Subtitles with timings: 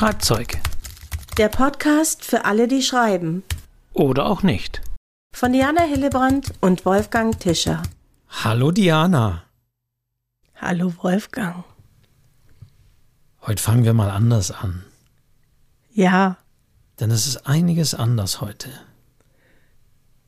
[0.00, 0.58] Schreibzeug.
[1.36, 3.42] Der Podcast für alle, die schreiben.
[3.92, 4.80] Oder auch nicht.
[5.36, 7.82] Von Diana Hillebrand und Wolfgang Tischer.
[8.30, 9.42] Hallo Diana.
[10.56, 11.64] Hallo Wolfgang.
[13.42, 14.86] Heute fangen wir mal anders an.
[15.92, 16.38] Ja.
[16.98, 18.70] Denn es ist einiges anders heute.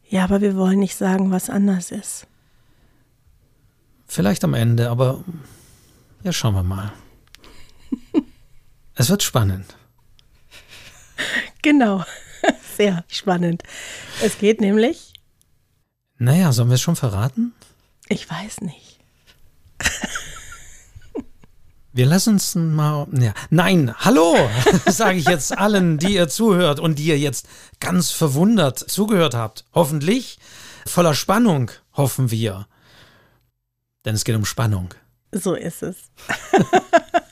[0.06, 2.26] Ja, aber wir wollen nicht sagen, was anders ist.
[4.06, 5.24] Vielleicht am Ende, aber
[6.24, 6.92] ja, schauen wir mal.
[8.94, 9.76] Es wird spannend.
[11.62, 12.04] Genau.
[12.76, 13.62] Sehr spannend.
[14.22, 15.12] Es geht nämlich.
[16.18, 17.52] Naja, sollen wir es schon verraten?
[18.08, 18.98] Ich weiß nicht.
[21.94, 23.06] Wir lassen uns mal.
[23.12, 23.34] Ja.
[23.50, 24.34] Nein, hallo,
[24.86, 27.46] sage ich jetzt allen, die ihr zuhört und die ihr jetzt
[27.80, 29.66] ganz verwundert zugehört habt.
[29.74, 30.38] Hoffentlich
[30.86, 32.66] voller Spannung, hoffen wir.
[34.06, 34.94] Denn es geht um Spannung.
[35.32, 35.96] So ist es.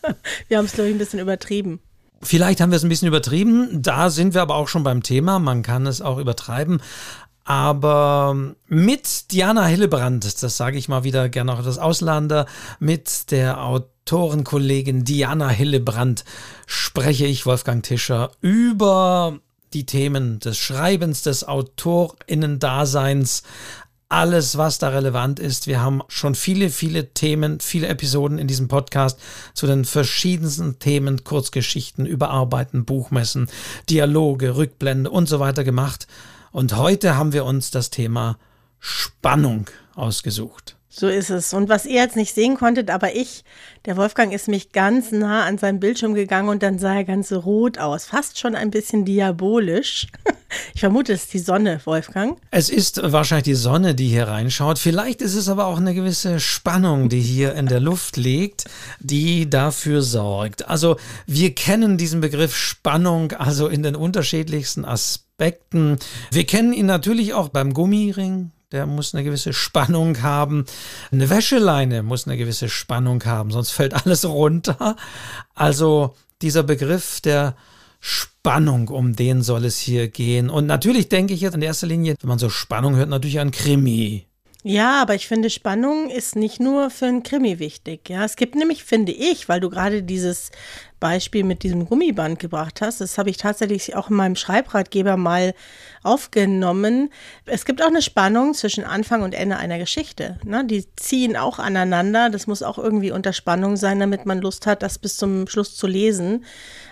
[0.49, 1.81] wir haben es, glaube ich, ein bisschen übertrieben.
[2.23, 3.83] Vielleicht haben wir es ein bisschen übertrieben.
[3.83, 5.39] Da sind wir aber auch schon beim Thema.
[5.39, 6.83] Man kann es auch übertreiben.
[7.45, 8.37] Aber
[8.69, 12.47] mit Diana Hillebrand, das sage ich mal wieder gerne auch etwas Auslander,
[12.79, 16.25] mit der Autorenkollegin Diana Hillebrand
[16.67, 19.41] spreche ich, Wolfgang Tischer, über
[19.73, 23.43] die Themen des Schreibens, des Autorinnen-Daseins,
[24.11, 25.67] alles, was da relevant ist.
[25.67, 29.19] Wir haben schon viele, viele Themen, viele Episoden in diesem Podcast
[29.55, 33.49] zu den verschiedensten Themen, Kurzgeschichten, Überarbeiten, Buchmessen,
[33.89, 36.09] Dialoge, Rückblende und so weiter gemacht.
[36.51, 38.37] Und heute haben wir uns das Thema
[38.81, 40.77] Spannung ausgesucht.
[40.93, 41.55] So ist es.
[41.55, 43.45] Und was ihr jetzt nicht sehen konntet, aber ich,
[43.87, 47.31] der Wolfgang ist mich ganz nah an seinem Bildschirm gegangen und dann sah er ganz
[47.31, 48.07] rot aus.
[48.07, 50.09] Fast schon ein bisschen diabolisch.
[50.75, 52.37] Ich vermute, es ist die Sonne, Wolfgang.
[52.51, 54.81] Es ist wahrscheinlich die Sonne, die hier reinschaut.
[54.81, 58.65] Vielleicht ist es aber auch eine gewisse Spannung, die hier in der Luft liegt,
[58.99, 60.69] die dafür sorgt.
[60.69, 65.99] Also wir kennen diesen Begriff Spannung also in den unterschiedlichsten Aspekten.
[66.33, 70.65] Wir kennen ihn natürlich auch beim Gummiring, der muss eine gewisse Spannung haben.
[71.11, 74.97] Eine Wäscheleine muss eine gewisse Spannung haben, sonst fällt alles runter.
[75.55, 77.57] Also dieser Begriff der
[78.01, 80.49] Spannung, um den soll es hier gehen.
[80.49, 83.51] Und natürlich denke ich jetzt in erster Linie, wenn man so Spannung hört, natürlich an
[83.51, 84.27] Krimi.
[84.63, 88.09] Ja, aber ich finde, Spannung ist nicht nur für ein Krimi wichtig.
[88.09, 90.51] Ja, es gibt nämlich, finde ich, weil du gerade dieses
[91.01, 95.55] Beispiel mit diesem Gummiband gebracht hast, das habe ich tatsächlich auch in meinem Schreibratgeber mal
[96.03, 97.11] aufgenommen.
[97.47, 100.39] Es gibt auch eine Spannung zwischen Anfang und Ende einer Geschichte.
[100.45, 100.65] Ne?
[100.65, 102.31] Die ziehen auch aneinander.
[102.31, 105.75] Das muss auch irgendwie unter Spannung sein, damit man Lust hat, das bis zum Schluss
[105.75, 106.45] zu lesen.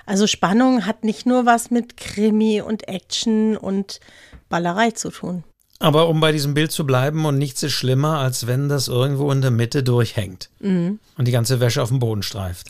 [0.07, 4.01] Also Spannung hat nicht nur was mit Krimi und Action und
[4.49, 5.45] Ballerei zu tun.
[5.81, 9.31] Aber um bei diesem Bild zu bleiben und nichts ist schlimmer, als wenn das irgendwo
[9.31, 10.99] in der Mitte durchhängt mhm.
[11.17, 12.69] und die ganze Wäsche auf dem Boden streift.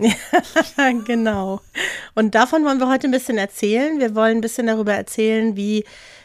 [1.06, 1.62] genau.
[2.14, 3.98] Und davon wollen wir heute ein bisschen erzählen.
[3.98, 5.84] Wir wollen ein bisschen darüber erzählen, wie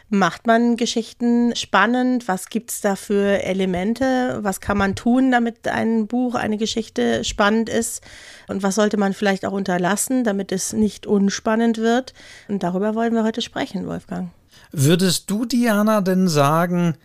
[0.10, 2.28] macht man Geschichten spannend?
[2.28, 4.40] Was gibt es da für Elemente?
[4.42, 8.04] Was kann man tun, damit ein Buch, eine Geschichte spannend ist?
[8.50, 12.14] Und was sollte man vielleicht auch unterlassen, damit es nicht unspannend wird?
[12.50, 14.32] Und darüber wollen wir heute sprechen, Wolfgang.
[14.76, 16.98] Würdest du, Diana, denn sagen,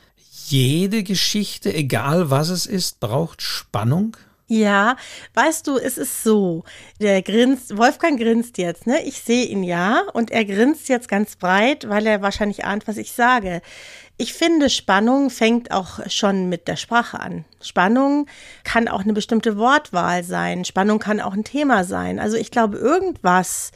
[0.46, 4.16] jede Geschichte, egal was es ist, braucht Spannung?
[4.46, 4.96] Ja,
[5.34, 6.64] weißt du, es ist so.
[6.98, 9.02] Der grinst, Wolfgang grinst jetzt, ne?
[9.04, 12.96] Ich sehe ihn ja und er grinst jetzt ganz breit, weil er wahrscheinlich ahnt, was
[12.96, 13.60] ich sage.
[14.16, 17.44] Ich finde, Spannung fängt auch schon mit der Sprache an.
[17.60, 18.26] Spannung
[18.64, 20.64] kann auch eine bestimmte Wortwahl sein.
[20.64, 22.18] Spannung kann auch ein Thema sein.
[22.18, 23.72] Also ich glaube, irgendwas,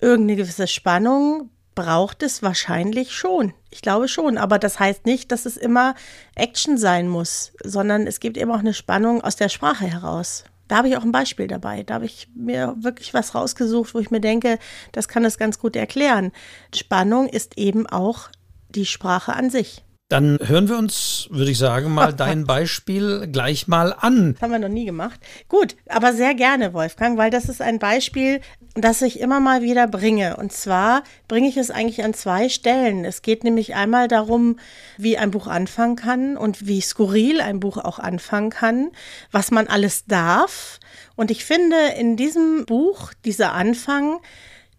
[0.00, 3.54] irgendeine gewisse Spannung braucht es wahrscheinlich schon.
[3.70, 5.94] Ich glaube schon, aber das heißt nicht, dass es immer
[6.34, 10.42] Action sein muss, sondern es gibt eben auch eine Spannung aus der Sprache heraus.
[10.66, 11.84] Da habe ich auch ein Beispiel dabei.
[11.84, 14.58] Da habe ich mir wirklich was rausgesucht, wo ich mir denke,
[14.90, 16.32] das kann es ganz gut erklären.
[16.74, 18.28] Spannung ist eben auch
[18.70, 19.84] die Sprache an sich.
[20.08, 24.32] Dann hören wir uns, würde ich sagen, mal dein Beispiel gleich mal an.
[24.32, 25.20] Das haben wir noch nie gemacht.
[25.48, 28.40] Gut, aber sehr gerne, Wolfgang, weil das ist ein Beispiel,
[28.74, 30.38] das ich immer mal wieder bringe.
[30.38, 33.04] Und zwar bringe ich es eigentlich an zwei Stellen.
[33.04, 34.58] Es geht nämlich einmal darum,
[34.96, 38.90] wie ein Buch anfangen kann und wie skurril ein Buch auch anfangen kann,
[39.30, 40.80] was man alles darf.
[41.16, 44.20] Und ich finde, in diesem Buch, dieser Anfang,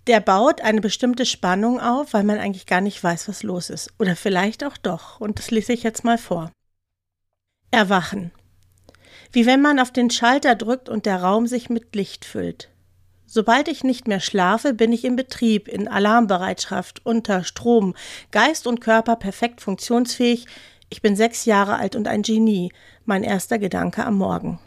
[0.10, 3.94] der baut eine bestimmte Spannung auf, weil man eigentlich gar nicht weiß, was los ist.
[4.00, 5.22] Oder vielleicht auch doch.
[5.22, 6.52] Und das lese ich jetzt mal vor.
[7.70, 8.32] Erwachen.
[9.32, 12.70] Wie wenn man auf den Schalter drückt und der Raum sich mit Licht füllt.
[13.28, 17.94] Sobald ich nicht mehr schlafe, bin ich im Betrieb, in Alarmbereitschaft, unter Strom,
[18.32, 20.48] Geist und Körper perfekt funktionsfähig.
[20.90, 22.74] Ich bin sechs Jahre alt und ein Genie,
[23.06, 24.58] mein erster Gedanke am Morgen.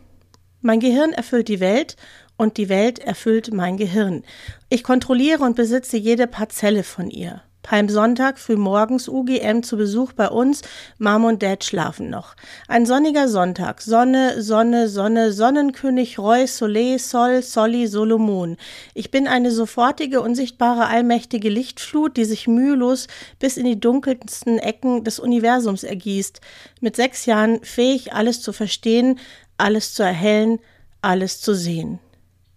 [0.61, 1.97] Mein Gehirn erfüllt die Welt
[2.43, 4.25] und die Welt erfüllt mein Gehirn.
[4.69, 7.43] Ich kontrolliere und besitze jede Parzelle von ihr.
[7.63, 10.63] Palmsonntag früh morgens UGM zu Besuch bei uns.
[10.99, 12.35] Mom und Dad schlafen noch.
[12.67, 13.81] Ein sonniger Sonntag.
[13.81, 18.57] Sonne, Sonne, Sonne, Sonnenkönig, Roy, Soleil, Sol, Solli, Solomon.
[18.95, 23.07] Ich bin eine sofortige, unsichtbare, allmächtige Lichtflut, die sich mühelos
[23.39, 26.41] bis in die dunkelsten Ecken des Universums ergießt.
[26.81, 29.21] Mit sechs Jahren fähig, alles zu verstehen,
[29.57, 30.59] alles zu erhellen,
[31.01, 32.01] alles zu sehen.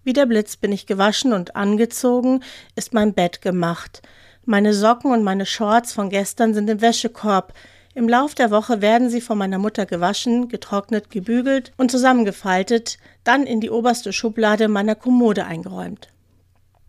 [0.05, 2.41] Wie der Blitz bin ich gewaschen und angezogen,
[2.75, 4.03] ist mein Bett gemacht.
[4.45, 7.53] Meine Socken und meine Shorts von gestern sind im Wäschekorb.
[7.95, 13.47] Im Lauf der Woche werden sie von meiner Mutter gewaschen, getrocknet, gebügelt und zusammengefaltet, dann
[13.47, 16.09] in die oberste Schublade meiner Kommode eingeräumt,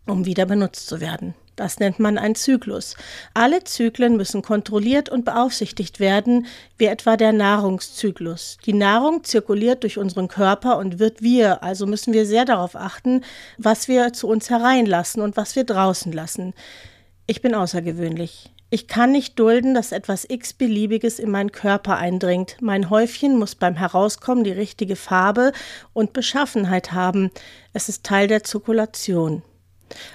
[0.05, 1.33] um wieder benutzt zu werden.
[1.57, 2.95] Das nennt man ein Zyklus.
[3.33, 6.45] Alle Zyklen müssen kontrolliert und beaufsichtigt werden,
[6.77, 8.59] wie etwa der Nahrungszyklus.
[8.67, 13.23] Die Nahrung zirkuliert durch unseren Körper und wird wir, also müssen wir sehr darauf achten,
[13.57, 16.53] was wir zu uns hereinlassen und was wir draußen lassen.
[17.25, 18.51] Ich bin außergewöhnlich.
[18.69, 22.57] Ich kann nicht dulden, dass etwas x-beliebiges in meinen Körper eindringt.
[22.61, 25.53] Mein Häufchen muss beim Herauskommen die richtige Farbe
[25.93, 27.31] und Beschaffenheit haben.
[27.73, 29.41] Es ist Teil der Zirkulation.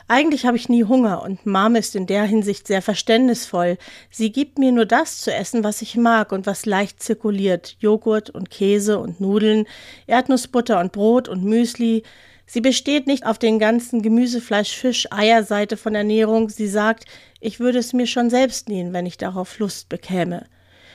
[0.08, 3.78] Eigentlich habe ich nie Hunger und Mom ist in der Hinsicht sehr verständnisvoll.
[4.10, 7.76] Sie gibt mir nur das zu essen, was ich mag und was leicht zirkuliert.
[7.80, 9.66] Joghurt und Käse und Nudeln,
[10.06, 12.02] Erdnussbutter und Brot und Müsli.
[12.46, 16.50] Sie besteht nicht auf den ganzen Gemüse, Fleisch, Fisch, Eierseite von Ernährung.
[16.50, 17.06] Sie sagt,
[17.40, 20.46] ich würde es mir schon selbst nähen, wenn ich darauf Lust bekäme.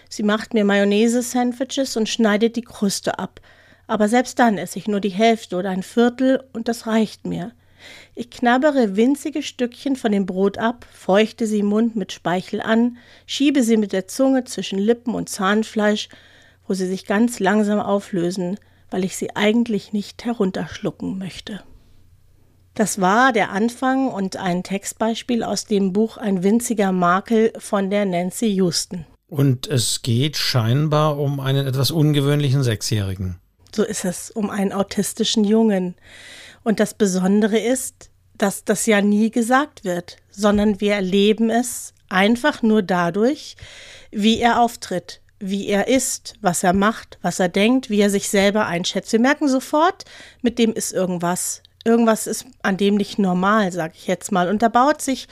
[0.10, 3.42] Sie macht mir Mayonnaise-Sandwiches und schneidet die Kruste ab.
[3.88, 7.54] Aber selbst dann esse ich nur die Hälfte oder ein Viertel und das reicht mir.
[8.16, 12.98] Ich knabbere winzige Stückchen von dem Brot ab, feuchte sie im Mund mit Speichel an,
[13.26, 16.10] schiebe sie mit der Zunge zwischen Lippen und Zahnfleisch,
[16.68, 18.60] wo sie sich ganz langsam auflösen,
[18.90, 21.62] weil ich sie eigentlich nicht herunterschlucken möchte.
[22.74, 28.06] Das war der Anfang und ein Textbeispiel aus dem Buch Ein winziger Makel von der
[28.06, 29.06] Nancy Houston.
[29.28, 33.40] Und es geht scheinbar um einen etwas ungewöhnlichen Sechsjährigen.
[33.76, 35.96] So ist es, um einen autistischen Jungen.
[36.68, 42.62] Und das Besondere ist, dass das ja nie gesagt wird, sondern wir erleben es einfach
[42.62, 43.56] nur dadurch,
[44.12, 48.28] wie er auftritt, wie er ist, was er macht, was er denkt, wie er sich
[48.28, 49.14] selber einschätzt.
[49.14, 50.04] Wir merken sofort,
[50.42, 51.64] mit dem ist irgendwas.
[51.88, 54.50] Irgendwas ist an dem nicht normal, sage ich jetzt mal.
[54.50, 55.30] Und da baut sich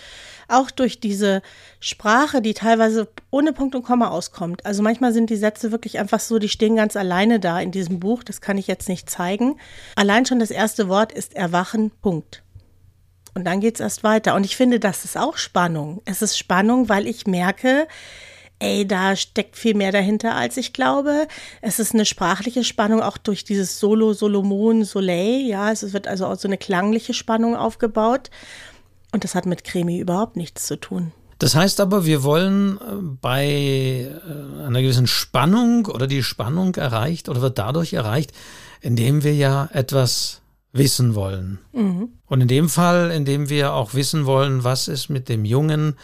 [0.48, 1.42] auch durch diese
[1.82, 4.66] Sprache, die teilweise ohne Punkt und Komma auskommt.
[4.66, 8.00] Also manchmal sind die Sätze wirklich einfach so, die stehen ganz alleine da in diesem
[8.00, 8.24] Buch.
[8.24, 9.60] Das kann ich jetzt nicht zeigen.
[9.98, 12.42] Allein schon das erste Wort ist Erwachen, Punkt.
[13.34, 14.34] Und dann geht es erst weiter.
[14.34, 16.02] Und ich finde, das ist auch Spannung.
[16.06, 17.86] Es ist Spannung, weil ich merke,
[18.60, 21.28] ey, da steckt viel mehr dahinter, als ich glaube.
[21.62, 25.42] Es ist eine sprachliche Spannung auch durch dieses Solo, Solomon, Soleil.
[25.46, 28.30] Ja, es wird also auch so eine klangliche Spannung aufgebaut.
[29.12, 31.12] Und das hat mit Cremi überhaupt nichts zu tun.
[31.40, 37.28] Das heißt aber, wir wollen äh, bei äh, einer gewissen Spannung oder die Spannung erreicht
[37.28, 38.32] oder wird dadurch erreicht,
[38.82, 40.42] indem wir ja etwas
[40.72, 41.60] wissen wollen.
[41.74, 42.10] Mhm.
[42.26, 45.96] Und in dem Fall, indem wir auch wissen wollen, was ist mit dem Jungen,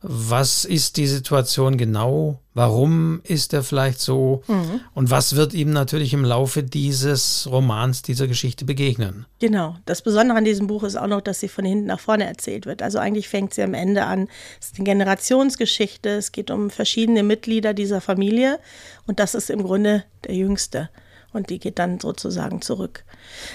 [0.00, 4.80] was ist die Situation genau, warum ist er vielleicht so mhm.
[4.94, 9.26] und was wird ihm natürlich im Laufe dieses Romans, dieser Geschichte begegnen.
[9.40, 9.76] Genau.
[9.86, 12.64] Das Besondere an diesem Buch ist auch noch, dass sie von hinten nach vorne erzählt
[12.64, 12.80] wird.
[12.80, 14.28] Also eigentlich fängt sie am Ende an.
[14.60, 16.10] Es ist eine Generationsgeschichte.
[16.10, 18.60] Es geht um verschiedene Mitglieder dieser Familie
[19.06, 20.90] und das ist im Grunde der Jüngste
[21.32, 23.04] und die geht dann sozusagen zurück.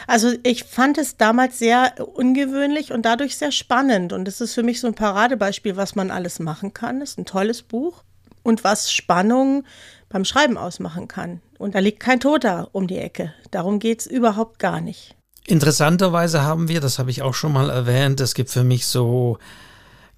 [0.07, 4.63] Also ich fand es damals sehr ungewöhnlich und dadurch sehr spannend und es ist für
[4.63, 7.01] mich so ein Paradebeispiel, was man alles machen kann.
[7.01, 8.03] Es ist ein tolles Buch
[8.43, 9.63] und was Spannung
[10.09, 11.41] beim Schreiben ausmachen kann.
[11.57, 13.33] Und da liegt kein Toter um die Ecke.
[13.51, 15.15] Darum geht es überhaupt gar nicht.
[15.45, 19.39] Interessanterweise haben wir, das habe ich auch schon mal erwähnt, es gibt für mich so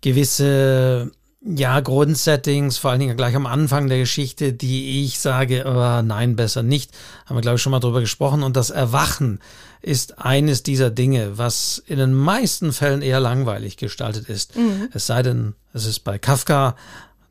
[0.02, 1.12] gewisse
[1.46, 6.36] ja, Grundsettings, vor allen Dingen gleich am Anfang der Geschichte, die ich sage, oh, nein,
[6.36, 6.92] besser nicht.
[7.26, 8.42] Haben wir, glaube ich, schon mal drüber gesprochen.
[8.42, 9.40] Und das Erwachen
[9.82, 14.56] ist eines dieser Dinge, was in den meisten Fällen eher langweilig gestaltet ist.
[14.56, 14.90] Mhm.
[14.94, 16.76] Es sei denn, es ist bei Kafka,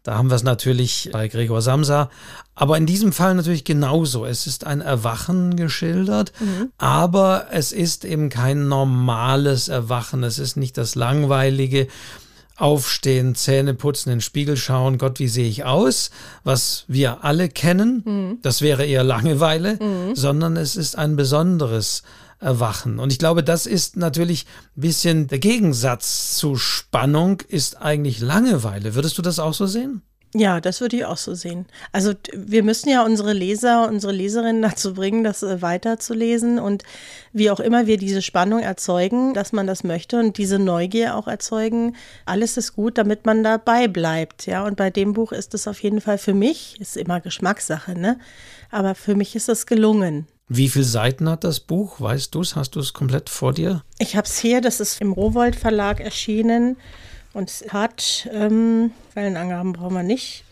[0.05, 2.11] da haben wir es natürlich bei Gregor Samsa.
[2.55, 4.27] Aber in diesem Fall natürlich genauso.
[4.27, 6.71] Es ist ein Erwachen geschildert, mhm.
[6.79, 10.23] aber es ist eben kein normales Erwachen.
[10.23, 11.89] Es ist nicht das langweilige,
[12.57, 16.11] Aufstehen, Zähne putzen, in den Spiegel schauen, Gott, wie sehe ich aus,
[16.45, 18.39] was wir alle kennen, mhm.
[18.43, 20.15] das wäre eher Langeweile, mhm.
[20.15, 22.03] sondern es ist ein besonderes
[22.41, 22.99] Erwachen.
[22.99, 24.47] Und ich glaube, das ist natürlich
[24.77, 28.95] ein bisschen der Gegensatz zu Spannung, ist eigentlich Langeweile.
[28.95, 30.03] Würdest du das auch so sehen?
[30.37, 31.67] Ja, das würde ich auch so sehen.
[31.93, 36.83] Also wir müssen ja unsere Leser, unsere Leserinnen dazu bringen, das äh, weiterzulesen und
[37.33, 41.29] wie auch immer wir diese Spannung erzeugen, dass man das möchte und diese Neugier auch
[41.29, 41.95] erzeugen.
[42.27, 44.47] Alles ist gut, damit man dabei bleibt.
[44.47, 47.97] Ja, und bei dem Buch ist es auf jeden Fall für mich, ist immer Geschmackssache,
[47.97, 48.19] ne?
[48.73, 50.27] Aber für mich ist es gelungen.
[50.49, 52.01] Wie viele Seiten hat das Buch?
[52.01, 52.57] Weißt du es?
[52.57, 53.83] Hast du es komplett vor dir?
[53.99, 56.77] Ich habe es hier, das ist im Rowold Verlag erschienen.
[57.35, 60.45] Und es hat, ähm, Quellenangaben brauchen wir nicht.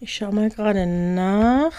[0.00, 1.72] Ich schaue mal gerade nach.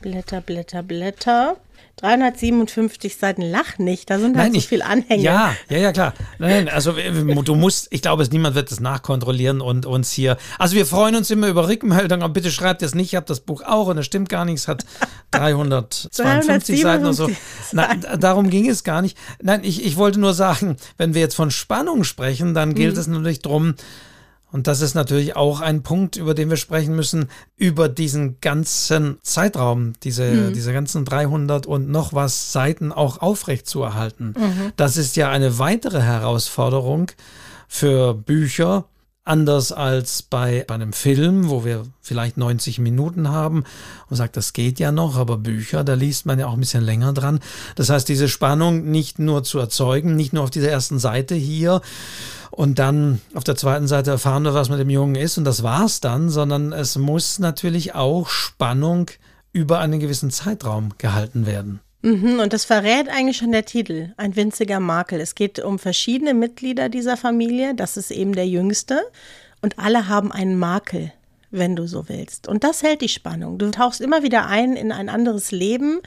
[0.00, 1.56] Blätter, Blätter, Blätter.
[2.00, 5.22] 357 Seiten, lach nicht, da sind halt so viel Anhänge.
[5.22, 6.14] Ja, ja, ja, klar.
[6.38, 10.36] Nein, also du musst, ich glaube, niemand wird das nachkontrollieren und uns hier.
[10.58, 13.40] Also wir freuen uns immer über Rückmeldungen, aber bitte schreibt es nicht, ich habe das
[13.40, 14.84] Buch auch und es stimmt gar nichts, hat
[15.32, 17.30] 352 Seiten oder so.
[17.72, 19.16] Nein, darum ging es gar nicht.
[19.42, 23.00] Nein, ich, ich wollte nur sagen, wenn wir jetzt von Spannung sprechen, dann gilt mhm.
[23.00, 23.74] es natürlich darum,
[24.50, 29.18] und das ist natürlich auch ein Punkt, über den wir sprechen müssen, über diesen ganzen
[29.22, 30.54] Zeitraum, diese, mhm.
[30.54, 34.34] diese ganzen 300 und noch was Seiten auch aufrecht zu erhalten.
[34.38, 34.72] Mhm.
[34.76, 37.10] Das ist ja eine weitere Herausforderung
[37.68, 38.86] für Bücher,
[39.28, 43.64] anders als bei, bei einem Film, wo wir vielleicht 90 Minuten haben
[44.08, 46.82] und sagt, das geht ja noch, aber Bücher, da liest man ja auch ein bisschen
[46.82, 47.40] länger dran.
[47.76, 51.82] Das heißt, diese Spannung nicht nur zu erzeugen, nicht nur auf dieser ersten Seite hier,
[52.58, 55.62] und dann auf der zweiten Seite erfahren wir, was mit dem Jungen ist und das
[55.62, 59.12] war's dann, sondern es muss natürlich auch Spannung
[59.52, 61.78] über einen gewissen Zeitraum gehalten werden.
[62.02, 65.20] Mhm, und das verrät eigentlich schon der Titel, ein winziger Makel.
[65.20, 69.02] Es geht um verschiedene Mitglieder dieser Familie, das ist eben der jüngste
[69.62, 71.12] und alle haben einen Makel,
[71.52, 72.48] wenn du so willst.
[72.48, 73.58] Und das hält die Spannung.
[73.58, 76.00] Du tauchst immer wieder ein in ein anderes Leben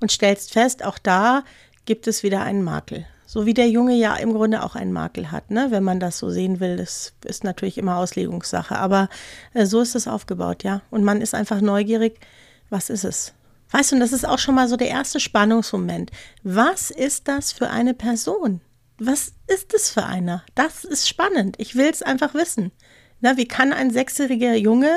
[0.00, 1.44] und stellst fest, auch da
[1.84, 3.06] gibt es wieder einen Makel.
[3.32, 5.68] So wie der Junge ja im Grunde auch einen Makel hat, ne?
[5.70, 6.76] wenn man das so sehen will.
[6.76, 8.76] Das ist natürlich immer Auslegungssache.
[8.76, 9.08] Aber
[9.54, 10.82] äh, so ist es aufgebaut, ja.
[10.90, 12.20] Und man ist einfach neugierig,
[12.68, 13.32] was ist es?
[13.70, 16.10] Weißt du, und das ist auch schon mal so der erste Spannungsmoment.
[16.42, 18.60] Was ist das für eine Person?
[18.98, 20.44] Was ist es für einer?
[20.54, 21.54] Das ist spannend.
[21.56, 22.70] Ich will es einfach wissen.
[23.22, 24.90] Na, wie kann ein sechsjähriger Junge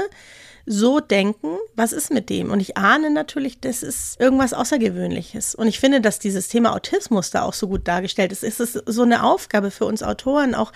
[0.66, 2.52] so denken, was ist mit dem?
[2.52, 5.56] Und ich ahne natürlich, das ist irgendwas Außergewöhnliches.
[5.56, 8.44] Und ich finde, dass dieses Thema Autismus da auch so gut dargestellt ist.
[8.44, 10.72] Es ist so eine Aufgabe für uns Autoren, auch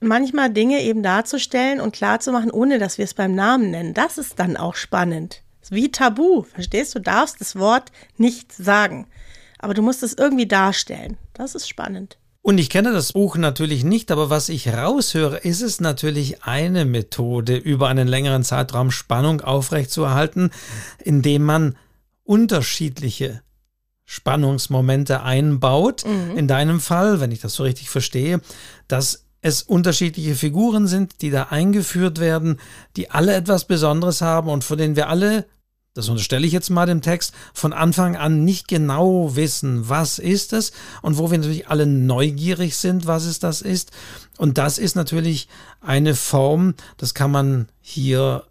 [0.00, 3.94] manchmal Dinge eben darzustellen und klarzumachen, ohne dass wir es beim Namen nennen.
[3.94, 5.42] Das ist dann auch spannend.
[5.70, 7.00] Wie Tabu, verstehst du?
[7.00, 9.06] Darfst das Wort nicht sagen.
[9.58, 11.16] Aber du musst es irgendwie darstellen.
[11.32, 12.18] Das ist spannend.
[12.42, 16.86] Und ich kenne das Buch natürlich nicht, aber was ich raushöre, ist es natürlich eine
[16.86, 20.50] Methode, über einen längeren Zeitraum Spannung aufrechtzuerhalten,
[21.04, 21.76] indem man
[22.24, 23.42] unterschiedliche
[24.06, 26.04] Spannungsmomente einbaut.
[26.06, 26.36] Mhm.
[26.38, 28.40] In deinem Fall, wenn ich das so richtig verstehe,
[28.88, 32.58] dass es unterschiedliche Figuren sind, die da eingeführt werden,
[32.96, 35.46] die alle etwas Besonderes haben und von denen wir alle
[35.94, 40.52] das unterstelle ich jetzt mal dem Text, von Anfang an nicht genau wissen, was ist
[40.52, 43.90] es und wo wir natürlich alle neugierig sind, was es das ist.
[44.38, 45.48] Und das ist natürlich
[45.80, 48.44] eine Form, das kann man hier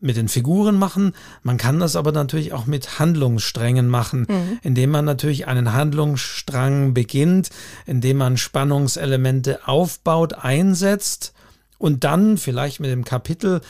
[0.00, 1.12] mit den Figuren machen.
[1.42, 4.58] Man kann das aber natürlich auch mit Handlungssträngen machen, mhm.
[4.62, 7.50] indem man natürlich einen Handlungsstrang beginnt,
[7.84, 11.34] indem man Spannungselemente aufbaut, einsetzt
[11.78, 13.60] und dann vielleicht mit dem Kapitel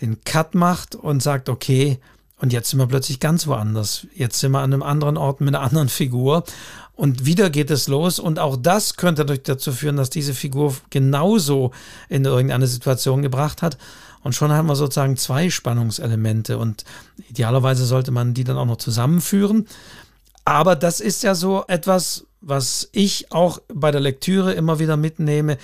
[0.00, 1.98] den Cut macht und sagt, okay,
[2.44, 4.06] und jetzt sind wir plötzlich ganz woanders.
[4.14, 6.44] Jetzt sind wir an einem anderen Ort mit einer anderen Figur.
[6.94, 8.18] Und wieder geht es los.
[8.18, 11.70] Und auch das könnte dazu führen, dass diese Figur genauso
[12.10, 13.78] in irgendeine Situation gebracht hat.
[14.22, 16.58] Und schon haben wir sozusagen zwei Spannungselemente.
[16.58, 16.84] Und
[17.30, 19.66] idealerweise sollte man die dann auch noch zusammenführen.
[20.44, 25.56] Aber das ist ja so etwas, was ich auch bei der Lektüre immer wieder mitnehme.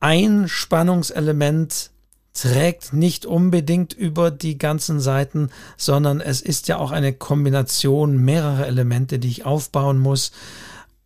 [0.00, 1.89] Ein Spannungselement
[2.32, 8.66] trägt nicht unbedingt über die ganzen Seiten, sondern es ist ja auch eine Kombination mehrerer
[8.66, 10.32] Elemente, die ich aufbauen muss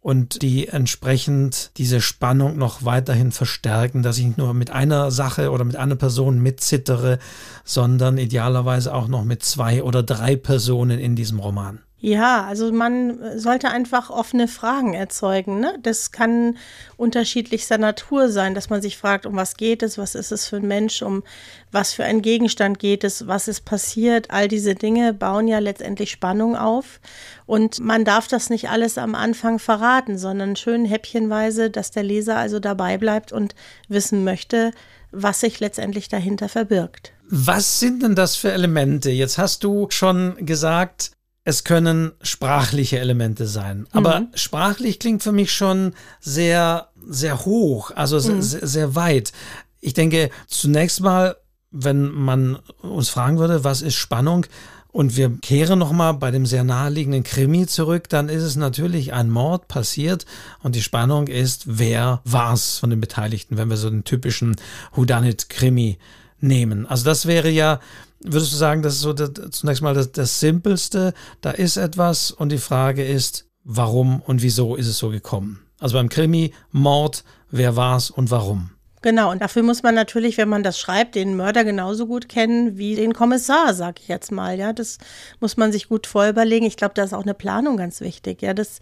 [0.04, 5.50] und die entsprechend diese Spannung noch weiterhin verstärken, dass ich nicht nur mit einer Sache
[5.50, 7.18] oder mit einer Person mitzittere,
[7.64, 11.83] sondern idealerweise auch noch mit zwei oder drei Personen in diesem Roman.
[12.06, 15.58] Ja, also man sollte einfach offene Fragen erzeugen.
[15.58, 15.78] Ne?
[15.82, 16.58] Das kann
[16.98, 20.56] unterschiedlichster Natur sein, dass man sich fragt, um was geht es, was ist es für
[20.56, 21.22] ein Mensch, um
[21.72, 24.30] was für einen Gegenstand geht es, was ist passiert.
[24.30, 27.00] All diese Dinge bauen ja letztendlich Spannung auf.
[27.46, 32.36] Und man darf das nicht alles am Anfang verraten, sondern schön häppchenweise, dass der Leser
[32.36, 33.54] also dabei bleibt und
[33.88, 34.72] wissen möchte,
[35.10, 37.14] was sich letztendlich dahinter verbirgt.
[37.30, 39.10] Was sind denn das für Elemente?
[39.10, 41.13] Jetzt hast du schon gesagt,
[41.44, 43.86] es können sprachliche Elemente sein.
[43.92, 44.28] Aber mhm.
[44.34, 48.42] sprachlich klingt für mich schon sehr, sehr hoch, also mhm.
[48.42, 49.32] sehr, sehr weit.
[49.80, 51.36] Ich denke, zunächst mal
[51.74, 54.46] wenn man uns fragen würde, was ist Spannung?
[54.92, 59.28] Und wir kehren nochmal bei dem sehr naheliegenden Krimi zurück, dann ist es natürlich ein
[59.28, 60.24] Mord passiert
[60.62, 64.54] und die Spannung ist, wer war's von den Beteiligten, wenn wir so den typischen
[64.92, 65.98] Whodunit-Krimi
[66.38, 66.86] nehmen.
[66.86, 67.80] Also das wäre ja,
[68.24, 72.30] würdest du sagen, das ist so das, zunächst mal das, das Simpelste, da ist etwas
[72.30, 75.60] und die Frage ist, warum und wieso ist es so gekommen?
[75.78, 78.70] Also beim Krimi, Mord, wer war's und warum?
[79.04, 82.78] Genau, und dafür muss man natürlich, wenn man das schreibt, den Mörder genauso gut kennen
[82.78, 84.58] wie den Kommissar, sag ich jetzt mal.
[84.58, 84.96] Ja, das
[85.40, 86.66] muss man sich gut vorüberlegen.
[86.66, 88.40] Ich glaube, da ist auch eine Planung ganz wichtig.
[88.40, 88.78] Ja, das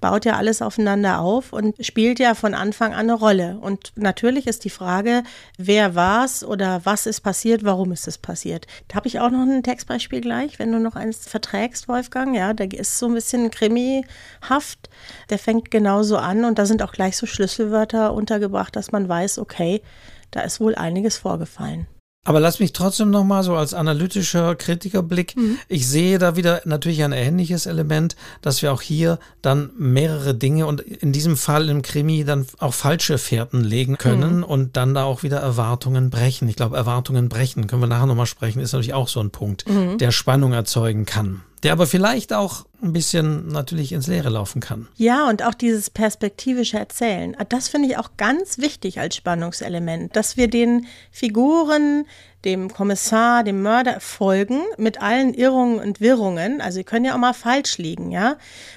[0.00, 3.58] baut ja alles aufeinander auf und spielt ja von Anfang an eine Rolle.
[3.60, 5.24] Und natürlich ist die Frage,
[5.58, 8.66] wer war's oder was ist passiert, warum ist es passiert.
[8.88, 12.34] Da habe ich auch noch ein Textbeispiel gleich, wenn du noch eins verträgst, Wolfgang.
[12.34, 14.88] Ja, da ist so ein bisschen krimihaft.
[15.28, 19.38] Der fängt genauso an und da sind auch gleich so Schlüsselwörter untergebracht, dass man weiß,
[19.38, 19.82] okay, okay,
[20.30, 21.86] da ist wohl einiges vorgefallen.
[22.24, 25.58] Aber lass mich trotzdem nochmal so als analytischer Kritikerblick, mhm.
[25.68, 30.66] ich sehe da wieder natürlich ein ähnliches Element, dass wir auch hier dann mehrere Dinge
[30.66, 34.42] und in diesem Fall im Krimi dann auch falsche Fährten legen können mhm.
[34.42, 36.48] und dann da auch wieder Erwartungen brechen.
[36.48, 39.68] Ich glaube, Erwartungen brechen, können wir nachher nochmal sprechen, ist natürlich auch so ein Punkt,
[39.68, 39.96] mhm.
[39.98, 44.88] der Spannung erzeugen kann der aber vielleicht auch ein bisschen natürlich ins Leere laufen kann.
[44.96, 47.36] Ja, und auch dieses perspektivische Erzählen.
[47.48, 52.04] Das finde ich auch ganz wichtig als Spannungselement, dass wir den Figuren
[52.44, 56.60] dem Kommissar, dem Mörder folgen mit allen Irrungen und Wirrungen.
[56.60, 58.36] Also sie können ja auch mal falsch liegen, ja.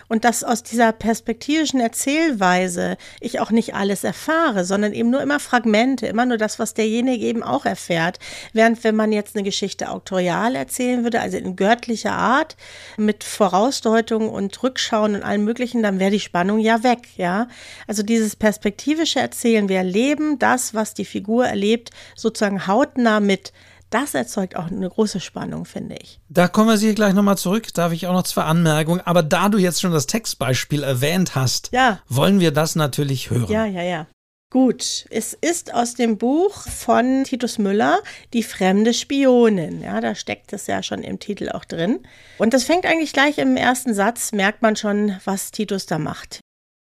[0.10, 5.40] Und dass aus dieser perspektivischen Erzählweise ich auch nicht alles erfahre, sondern eben nur immer
[5.40, 8.20] Fragmente, immer nur das, was derjenige eben auch erfährt.
[8.52, 12.58] Während wenn man jetzt eine Geschichte auktorial erzählen würde, also in göttlicher Art,
[12.98, 17.48] mit Vorausdeutung und Rückschauen und allem Möglichen, dann wäre die Spannung ja weg, ja.
[17.88, 23.54] Also dieses perspektivische Erzählen, wir erleben das, was die Figur erlebt, sozusagen hautnah mit
[23.90, 26.20] das erzeugt auch eine große Spannung, finde ich.
[26.30, 27.74] Da kommen wir sicher gleich nochmal zurück.
[27.74, 29.02] Darf ich auch noch zwei Anmerkungen.
[29.02, 32.00] Aber da du jetzt schon das Textbeispiel erwähnt hast, ja.
[32.08, 33.52] wollen wir das natürlich hören.
[33.52, 34.08] Ja, ja, ja.
[34.52, 38.00] Gut, es ist aus dem Buch von Titus Müller,
[38.34, 39.82] Die fremde Spionin.
[39.82, 42.00] Ja, da steckt es ja schon im Titel auch drin.
[42.40, 46.40] Und das fängt eigentlich gleich im ersten Satz, merkt man schon, was Titus da macht.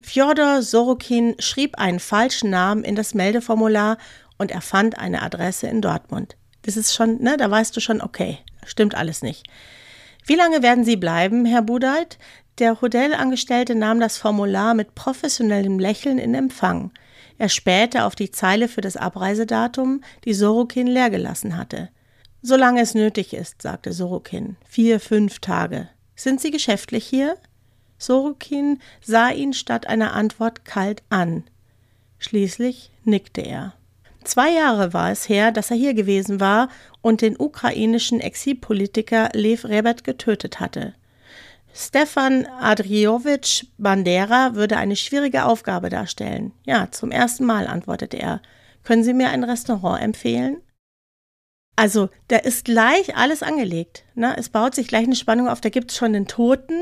[0.02, 3.98] Fjodor Sorokin schrieb einen falschen Namen in das Meldeformular
[4.36, 6.36] und erfand eine Adresse in Dortmund.
[6.64, 9.46] Das ist schon, ne, da weißt du schon, okay, stimmt alles nicht.
[10.26, 12.18] Wie lange werden Sie bleiben, Herr Budeit?
[12.58, 16.92] Der Hotelangestellte nahm das Formular mit professionellem Lächeln in Empfang.
[17.36, 21.90] Er spähte auf die Zeile für das Abreisedatum, die Sorokin leer gelassen hatte.
[22.42, 24.56] Solange es nötig ist, sagte Sorokin.
[24.66, 25.88] Vier, fünf Tage.
[26.14, 27.36] Sind Sie geschäftlich hier?
[27.98, 31.44] Sorokin sah ihn statt einer Antwort kalt an.
[32.18, 33.74] Schließlich nickte er.
[34.24, 36.68] Zwei Jahre war es her, dass er hier gewesen war
[37.02, 40.94] und den ukrainischen Exilpolitiker Lev Rebet getötet hatte.
[41.74, 46.52] Stefan Adriowitsch Bandera würde eine schwierige Aufgabe darstellen.
[46.64, 48.40] Ja, zum ersten Mal, antwortete er.
[48.82, 50.58] Können Sie mir ein Restaurant empfehlen?
[51.76, 54.04] Also, da ist gleich alles angelegt.
[54.14, 54.36] Ne?
[54.38, 55.60] Es baut sich gleich eine Spannung auf.
[55.60, 56.80] Da gibt es schon den Toten.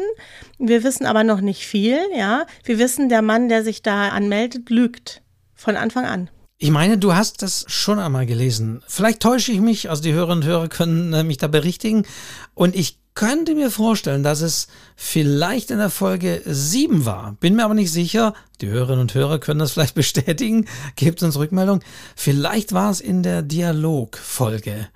[0.58, 1.98] Wir wissen aber noch nicht viel.
[2.14, 5.22] Ja, wir wissen, der Mann, der sich da anmeldet, lügt
[5.54, 6.30] von Anfang an.
[6.62, 8.84] Ich meine, du hast das schon einmal gelesen.
[8.86, 12.06] Vielleicht täusche ich mich, also die Hörerinnen und Hörer können äh, mich da berichtigen.
[12.54, 17.36] Und ich könnte mir vorstellen, dass es vielleicht in der Folge 7 war.
[17.40, 18.32] Bin mir aber nicht sicher.
[18.60, 20.68] Die Hörerinnen und Hörer können das vielleicht bestätigen.
[20.94, 21.80] Gebt uns Rückmeldung.
[22.14, 24.86] Vielleicht war es in der Dialogfolge.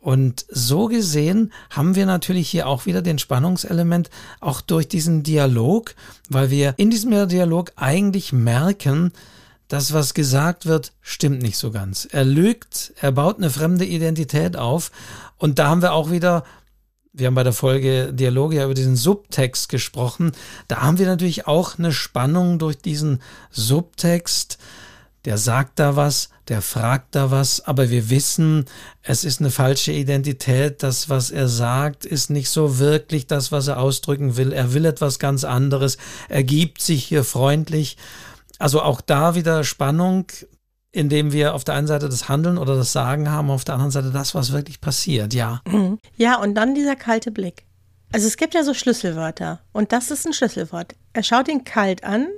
[0.00, 5.94] Und so gesehen haben wir natürlich hier auch wieder den Spannungselement auch durch diesen Dialog,
[6.28, 9.12] weil wir in diesem Dialog eigentlich merken,
[9.68, 12.06] das, was gesagt wird, stimmt nicht so ganz.
[12.10, 14.90] Er lügt, er baut eine fremde Identität auf.
[15.38, 16.44] Und da haben wir auch wieder,
[17.12, 20.32] wir haben bei der Folge Dialoge ja über diesen Subtext gesprochen.
[20.68, 24.58] Da haben wir natürlich auch eine Spannung durch diesen Subtext.
[25.24, 28.66] Der sagt da was, der fragt da was, aber wir wissen,
[29.02, 30.84] es ist eine falsche Identität.
[30.84, 34.52] Das, was er sagt, ist nicht so wirklich das, was er ausdrücken will.
[34.52, 35.98] Er will etwas ganz anderes.
[36.28, 37.96] Er gibt sich hier freundlich
[38.58, 40.26] also auch da wieder Spannung,
[40.92, 43.90] indem wir auf der einen Seite das Handeln oder das Sagen haben, auf der anderen
[43.90, 45.60] Seite das, was wirklich passiert, ja.
[45.66, 45.98] Mhm.
[46.16, 47.66] Ja, und dann dieser kalte Blick.
[48.12, 50.94] Also es gibt ja so Schlüsselwörter und das ist ein Schlüsselwort.
[51.12, 52.28] Er schaut ihn kalt an,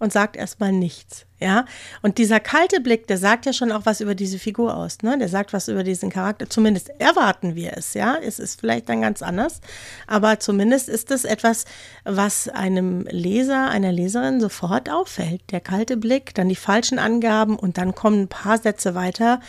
[0.00, 1.26] und sagt erstmal nichts.
[1.42, 1.64] Ja,
[2.02, 5.16] und dieser kalte Blick, der sagt ja schon auch was über diese Figur aus, ne?
[5.16, 6.50] Der sagt was über diesen Charakter.
[6.50, 8.16] Zumindest erwarten wir es, ja.
[8.16, 9.62] Es ist vielleicht dann ganz anders,
[10.06, 11.64] aber zumindest ist es etwas,
[12.04, 15.40] was einem Leser, einer Leserin sofort auffällt.
[15.50, 19.40] Der kalte Blick, dann die falschen Angaben und dann kommen ein paar Sätze weiter.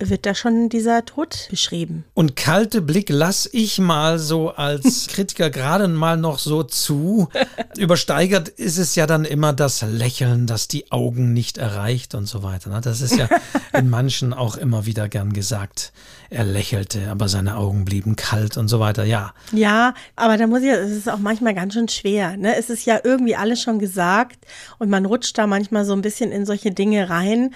[0.00, 2.04] Wird da schon dieser Tod beschrieben.
[2.14, 7.28] Und kalte Blick lass ich mal so als Kritiker gerade mal noch so zu.
[7.76, 12.42] Übersteigert ist es ja dann immer das Lächeln, das die Augen nicht erreicht und so
[12.42, 12.70] weiter.
[12.70, 12.80] Ne?
[12.80, 13.28] Das ist ja
[13.72, 15.92] in manchen auch immer wieder gern gesagt.
[16.28, 19.04] Er lächelte, aber seine Augen blieben kalt und so weiter.
[19.04, 19.32] Ja.
[19.52, 22.36] Ja, aber da muss ich, es ist auch manchmal ganz schön schwer.
[22.36, 22.56] Ne?
[22.56, 24.44] Es ist ja irgendwie alles schon gesagt
[24.78, 27.54] und man rutscht da manchmal so ein bisschen in solche Dinge rein.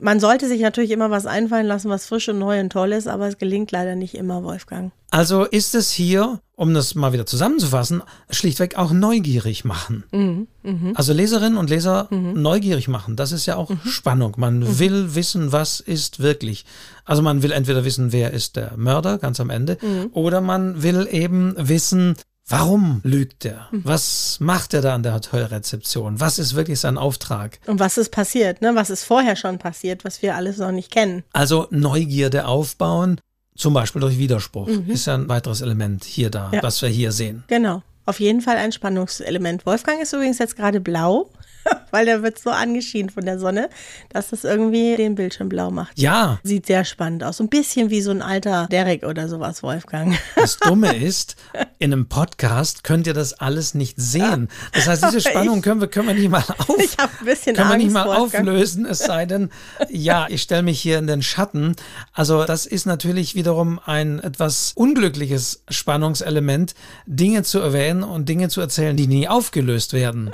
[0.00, 3.08] Man sollte sich natürlich immer was einfallen lassen, was frisch und neu und toll ist,
[3.08, 4.92] aber es gelingt leider nicht immer, Wolfgang.
[5.10, 10.04] Also ist es hier, um das mal wieder zusammenzufassen, schlichtweg auch neugierig machen.
[10.12, 10.92] Mhm, mh.
[10.94, 12.40] Also Leserinnen und Leser mhm.
[12.40, 13.16] neugierig machen.
[13.16, 13.80] Das ist ja auch mhm.
[13.86, 14.34] Spannung.
[14.36, 14.78] Man mhm.
[14.78, 16.66] will wissen, was ist wirklich.
[17.04, 20.10] Also man will entweder wissen, wer ist der Mörder ganz am Ende, mhm.
[20.12, 22.14] oder man will eben wissen,
[22.48, 23.68] Warum lügt er?
[23.70, 23.82] Mhm.
[23.84, 26.18] Was macht er da an der Hotelrezeption?
[26.18, 27.60] Was ist wirklich sein Auftrag?
[27.66, 28.62] Und was ist passiert?
[28.62, 28.74] Ne?
[28.74, 31.24] Was ist vorher schon passiert, was wir alles noch nicht kennen?
[31.32, 33.20] Also Neugierde aufbauen,
[33.54, 34.90] zum Beispiel durch Widerspruch, mhm.
[34.90, 36.62] ist ja ein weiteres Element hier da, ja.
[36.62, 37.44] was wir hier sehen.
[37.48, 37.82] Genau.
[38.06, 39.66] Auf jeden Fall ein Spannungselement.
[39.66, 41.28] Wolfgang ist übrigens jetzt gerade blau.
[41.90, 43.68] weil der wird so angeschienen von der Sonne,
[44.10, 45.98] dass das irgendwie den Bildschirm blau macht.
[45.98, 46.38] Ja.
[46.42, 47.40] Sieht sehr spannend aus.
[47.40, 50.16] Ein bisschen wie so ein alter Derek oder sowas, Wolfgang.
[50.36, 51.36] Das Dumme ist,
[51.78, 54.48] in einem Podcast könnt ihr das alles nicht sehen.
[54.72, 57.68] Das heißt, diese Spannung können wir, können wir nicht mal auf, ich ein bisschen können
[57.68, 58.48] Angst, wir nicht mal Wolfgang.
[58.48, 59.50] auflösen, es sei denn,
[59.88, 61.74] ja, ich stelle mich hier in den Schatten.
[62.12, 66.74] Also das ist natürlich wiederum ein etwas unglückliches Spannungselement,
[67.06, 70.30] Dinge zu erwähnen und Dinge zu erzählen, die nie aufgelöst werden.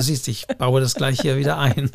[0.00, 1.90] Du siehst, ich baue das gleich hier wieder ein.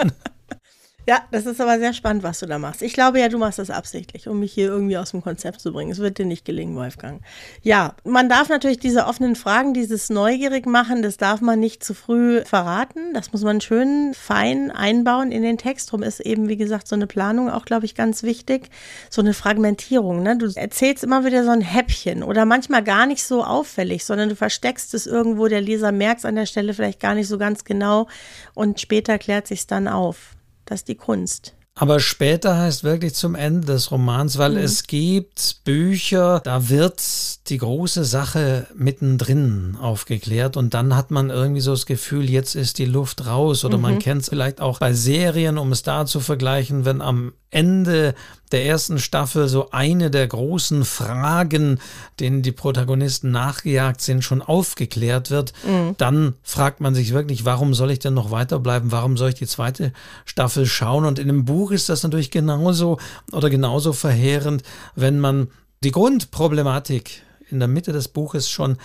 [1.08, 2.82] Ja, das ist aber sehr spannend, was du da machst.
[2.82, 5.72] Ich glaube ja, du machst das absichtlich, um mich hier irgendwie aus dem Konzept zu
[5.72, 5.92] bringen.
[5.92, 7.22] Es wird dir nicht gelingen, Wolfgang.
[7.62, 11.94] Ja, man darf natürlich diese offenen Fragen, dieses neugierig machen, das darf man nicht zu
[11.94, 13.14] früh verraten.
[13.14, 15.90] Das muss man schön fein einbauen in den Text.
[15.90, 18.70] Darum ist eben, wie gesagt, so eine Planung auch, glaube ich, ganz wichtig.
[19.12, 20.24] So eine Fragmentierung.
[20.24, 20.38] Ne?
[20.38, 24.36] Du erzählst immer wieder so ein Häppchen oder manchmal gar nicht so auffällig, sondern du
[24.36, 25.48] versteckst es irgendwo.
[25.48, 28.08] Der Leser merkt es an der Stelle vielleicht gar nicht so ganz genau
[28.56, 30.35] und später klärt sich dann auf.
[30.66, 31.56] Das ist die Kunst.
[31.78, 34.60] Aber später heißt wirklich zum Ende des Romans, weil mhm.
[34.60, 41.60] es gibt Bücher, da wird die große Sache mittendrin aufgeklärt und dann hat man irgendwie
[41.60, 43.84] so das Gefühl, jetzt ist die Luft raus oder mhm.
[43.84, 48.16] man kennt es vielleicht auch bei Serien, um es da zu vergleichen, wenn am Ende
[48.52, 51.80] der ersten Staffel so eine der großen Fragen,
[52.20, 55.96] denen die Protagonisten nachgejagt sind, schon aufgeklärt wird, mhm.
[55.98, 58.92] dann fragt man sich wirklich, warum soll ich denn noch weiterbleiben?
[58.92, 59.94] Warum soll ich die zweite
[60.26, 61.06] Staffel schauen?
[61.06, 63.00] Und in einem Buch ist das natürlich genauso
[63.32, 64.64] oder genauso verheerend,
[64.96, 65.50] wenn man
[65.84, 68.78] die Grundproblematik in der Mitte des Buches schon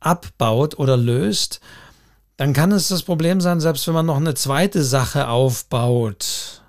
[0.00, 1.60] abbaut oder löst,
[2.36, 6.59] dann kann es das Problem sein, selbst wenn man noch eine zweite Sache aufbaut,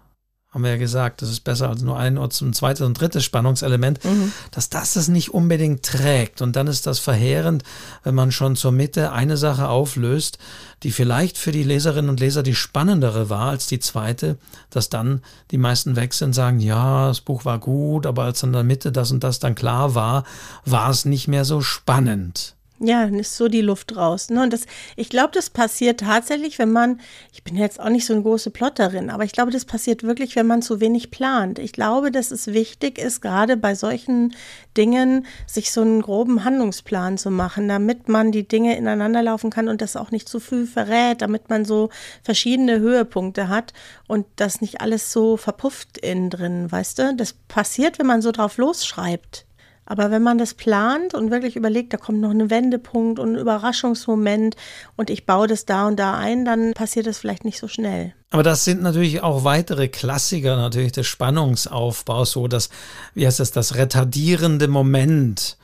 [0.51, 3.23] haben wir ja gesagt, das ist besser als nur ein oder ein zweites und drittes
[3.23, 4.33] Spannungselement, mhm.
[4.51, 6.41] dass das es nicht unbedingt trägt.
[6.41, 7.63] Und dann ist das verheerend,
[8.03, 10.39] wenn man schon zur Mitte eine Sache auflöst,
[10.83, 14.37] die vielleicht für die Leserinnen und Leser die spannendere war als die zweite,
[14.69, 18.51] dass dann die meisten weg sind, sagen, ja, das Buch war gut, aber als in
[18.51, 20.25] der Mitte das und das dann klar war,
[20.65, 22.55] war es nicht mehr so spannend.
[22.83, 24.31] Ja, dann ist so die Luft raus.
[24.31, 24.41] Ne?
[24.41, 24.65] Und das,
[24.95, 26.99] ich glaube, das passiert tatsächlich, wenn man,
[27.31, 30.35] ich bin jetzt auch nicht so eine große Plotterin, aber ich glaube, das passiert wirklich,
[30.35, 31.59] wenn man zu wenig plant.
[31.59, 34.33] Ich glaube, dass es wichtig ist, gerade bei solchen
[34.75, 39.67] Dingen, sich so einen groben Handlungsplan zu machen, damit man die Dinge ineinander laufen kann
[39.67, 41.89] und das auch nicht zu früh verrät, damit man so
[42.23, 43.73] verschiedene Höhepunkte hat
[44.07, 47.15] und das nicht alles so verpufft innen drin, weißt du?
[47.15, 49.45] Das passiert, wenn man so drauf losschreibt.
[49.91, 53.37] Aber wenn man das plant und wirklich überlegt, da kommt noch ein Wendepunkt und ein
[53.37, 54.55] Überraschungsmoment
[54.95, 58.13] und ich baue das da und da ein, dann passiert das vielleicht nicht so schnell.
[58.29, 62.69] Aber das sind natürlich auch weitere Klassiker natürlich des Spannungsaufbaus, so das,
[63.15, 65.57] wie heißt das, das retardierende Moment.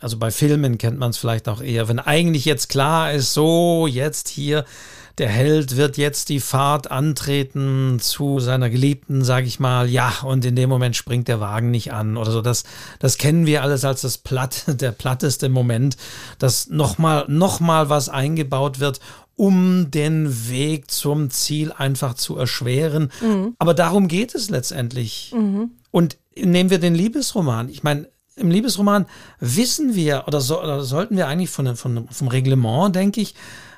[0.00, 3.86] Also bei Filmen kennt man es vielleicht auch eher, wenn eigentlich jetzt klar ist, so
[3.86, 4.64] jetzt hier
[5.20, 10.46] der Held wird jetzt die Fahrt antreten zu seiner Geliebten, sage ich mal, ja, und
[10.46, 12.40] in dem Moment springt der Wagen nicht an oder so.
[12.40, 12.64] Das,
[13.00, 15.98] das kennen wir alles als das platt, der platteste Moment,
[16.38, 19.00] dass nochmal noch mal was eingebaut wird,
[19.36, 23.12] um den Weg zum Ziel einfach zu erschweren.
[23.20, 23.56] Mhm.
[23.58, 25.34] Aber darum geht es letztendlich.
[25.36, 25.72] Mhm.
[25.90, 27.68] Und nehmen wir den Liebesroman.
[27.68, 28.08] Ich meine,
[28.40, 29.06] im Liebesroman
[29.38, 33.34] wissen wir oder, so, oder sollten wir eigentlich von, von, vom Reglement, denke ich,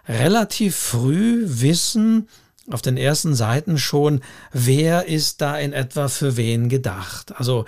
[0.09, 2.29] relativ früh wissen,
[2.71, 4.21] auf den ersten Seiten schon,
[4.53, 7.35] wer ist da in etwa für wen gedacht.
[7.37, 7.65] Also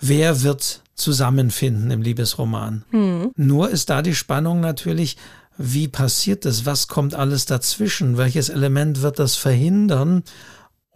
[0.00, 2.84] wer wird zusammenfinden im Liebesroman.
[2.90, 3.32] Hm.
[3.36, 5.16] Nur ist da die Spannung natürlich,
[5.56, 6.66] wie passiert das?
[6.66, 8.16] Was kommt alles dazwischen?
[8.16, 10.22] Welches Element wird das verhindern?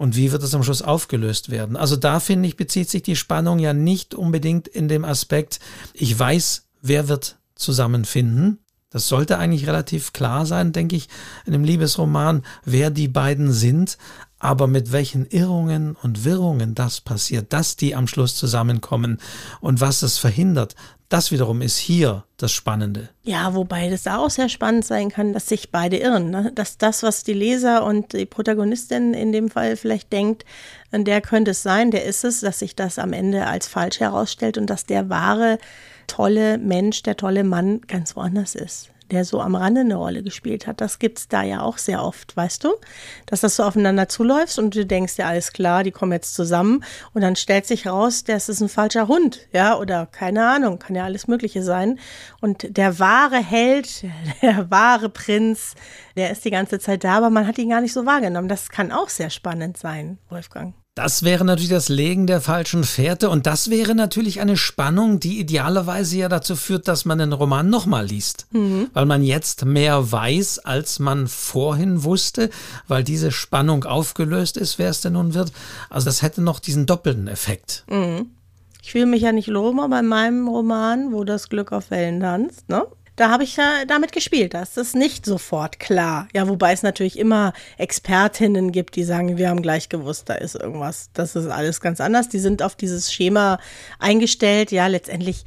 [0.03, 1.77] Und wie wird es am Schluss aufgelöst werden.
[1.77, 5.61] Also da finde ich, bezieht sich die Spannung ja nicht unbedingt in dem Aspekt,
[5.95, 8.59] ich weiß, wer wird zusammenfinden.
[8.91, 11.09] Das sollte eigentlich relativ klar sein, denke ich,
[11.47, 13.97] in dem Liebesroman, wer die beiden sind.
[14.43, 19.21] Aber mit welchen Irrungen und Wirrungen das passiert, dass die am Schluss zusammenkommen
[19.61, 20.75] und was es verhindert,
[21.09, 23.11] das wiederum ist hier das Spannende.
[23.23, 26.31] Ja, wobei das auch sehr spannend sein kann, dass sich beide irren.
[26.31, 26.51] Ne?
[26.57, 30.45] Dass das, was die Leser und die Protagonistin in dem Fall vielleicht denkt,
[30.91, 34.59] der könnte es sein, der ist es, dass sich das am Ende als falsch herausstellt
[34.59, 35.59] und dass der wahre,
[36.09, 40.67] tolle Mensch, der tolle Mann ganz woanders ist der so am Rande eine Rolle gespielt
[40.67, 40.81] hat.
[40.81, 42.71] Das gibt es da ja auch sehr oft, weißt du?
[43.27, 46.83] Dass das so aufeinander zuläuft und du denkst ja, alles klar, die kommen jetzt zusammen
[47.13, 50.97] und dann stellt sich raus, das ist ein falscher Hund, ja, oder keine Ahnung, kann
[50.97, 51.99] ja alles Mögliche sein.
[52.41, 54.05] Und der wahre Held,
[54.43, 55.75] der wahre Prinz,
[56.17, 58.49] der ist die ganze Zeit da, aber man hat ihn gar nicht so wahrgenommen.
[58.49, 60.82] Das kann auch sehr spannend sein, Wolfgang.
[60.95, 65.41] Das wäre natürlich das Legen der falschen Fährte und das wäre natürlich eine Spannung, die
[65.41, 68.91] idealerweise ja dazu führt, dass man den Roman nochmal liest, mhm.
[68.93, 72.51] weil man jetzt mehr weiß, als man vorhin wusste,
[72.89, 75.51] weil diese Spannung aufgelöst ist, wer es denn nun wird.
[75.89, 77.85] Also das hätte noch diesen doppelten Effekt.
[77.89, 78.27] Mhm.
[78.83, 82.69] Ich fühle mich ja nicht Roma bei meinem Roman, wo das Glück auf Wellen tanzt,
[82.69, 82.85] ne?
[83.17, 84.55] Da habe ich ja damit gespielt.
[84.55, 86.29] Das ist nicht sofort klar.
[86.33, 90.55] Ja, wobei es natürlich immer Expertinnen gibt, die sagen, wir haben gleich gewusst, da ist
[90.55, 91.11] irgendwas.
[91.13, 92.31] Das ist alles ganz anders.
[92.31, 93.59] Die sind auf dieses Schema
[93.99, 94.73] eingestellt.
[94.73, 95.45] Ja, letztendlich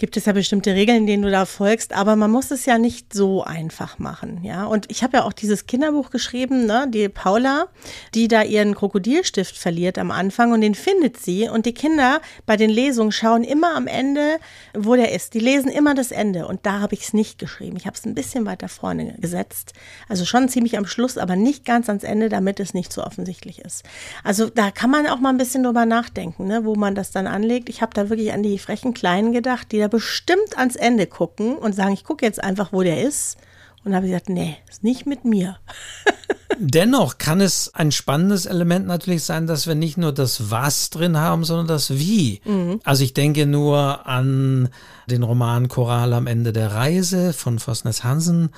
[0.00, 3.12] gibt es ja bestimmte Regeln, denen du da folgst, aber man muss es ja nicht
[3.12, 4.64] so einfach machen, ja.
[4.64, 7.66] Und ich habe ja auch dieses Kinderbuch geschrieben, ne, die Paula,
[8.14, 12.56] die da ihren Krokodilstift verliert am Anfang und den findet sie und die Kinder bei
[12.56, 14.38] den Lesungen schauen immer am Ende,
[14.72, 15.34] wo der ist.
[15.34, 17.76] Die lesen immer das Ende und da habe ich es nicht geschrieben.
[17.76, 19.74] Ich habe es ein bisschen weiter vorne gesetzt,
[20.08, 23.58] also schon ziemlich am Schluss, aber nicht ganz ans Ende, damit es nicht so offensichtlich
[23.58, 23.84] ist.
[24.24, 27.26] Also da kann man auch mal ein bisschen drüber nachdenken, ne, wo man das dann
[27.26, 27.68] anlegt.
[27.68, 31.56] Ich habe da wirklich an die frechen Kleinen gedacht, die da bestimmt ans Ende gucken
[31.56, 33.36] und sagen, ich gucke jetzt einfach, wo der ist.
[33.82, 35.58] Und habe gesagt, nee, ist nicht mit mir.
[36.58, 41.16] Dennoch kann es ein spannendes Element natürlich sein, dass wir nicht nur das Was drin
[41.16, 42.42] haben, sondern das Wie.
[42.44, 42.80] Mhm.
[42.84, 44.68] Also ich denke nur an
[45.06, 48.50] den Roman Choral am Ende der Reise von Vosnes Hansen.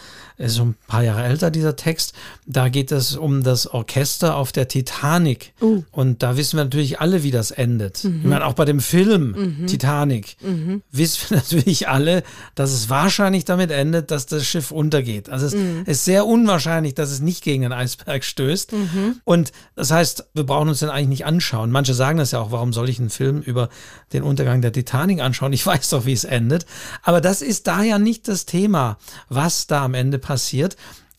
[0.43, 2.15] Ist schon ein paar Jahre älter, dieser Text.
[2.47, 5.53] Da geht es um das Orchester auf der Titanic.
[5.61, 5.85] Uh.
[5.93, 8.03] Und da wissen wir natürlich alle, wie das endet.
[8.03, 8.21] Mhm.
[8.23, 9.67] Ich meine, auch bei dem Film mhm.
[9.69, 10.83] Titanic mhm.
[10.91, 12.25] wissen wir natürlich alle,
[12.57, 15.29] dass es wahrscheinlich damit endet, dass das Schiff untergeht.
[15.29, 15.85] Also es mhm.
[15.87, 18.73] ist sehr unwahrscheinlich, dass es nicht gegen einen Eisberg stößt.
[18.73, 19.21] Mhm.
[19.23, 21.71] Und das heißt, wir brauchen uns den eigentlich nicht anschauen.
[21.71, 23.69] Manche sagen das ja auch, warum soll ich einen Film über
[24.13, 25.53] den Untergang der Titanic anschauen?
[25.53, 26.67] Ich weiß doch, wie es endet.
[27.05, 30.32] Aber das ist da ja nicht das Thema, was da am Ende passiert,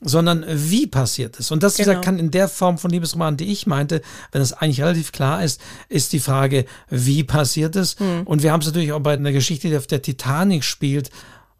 [0.05, 1.51] sondern wie passiert es.
[1.51, 2.01] Und das genau.
[2.01, 5.61] kann in der Form von Liebesroman, die ich meinte, wenn es eigentlich relativ klar ist,
[5.89, 7.99] ist die Frage, wie passiert es?
[7.99, 8.23] Hm.
[8.25, 11.09] Und wir haben es natürlich auch bei einer Geschichte, die auf der Titanic spielt,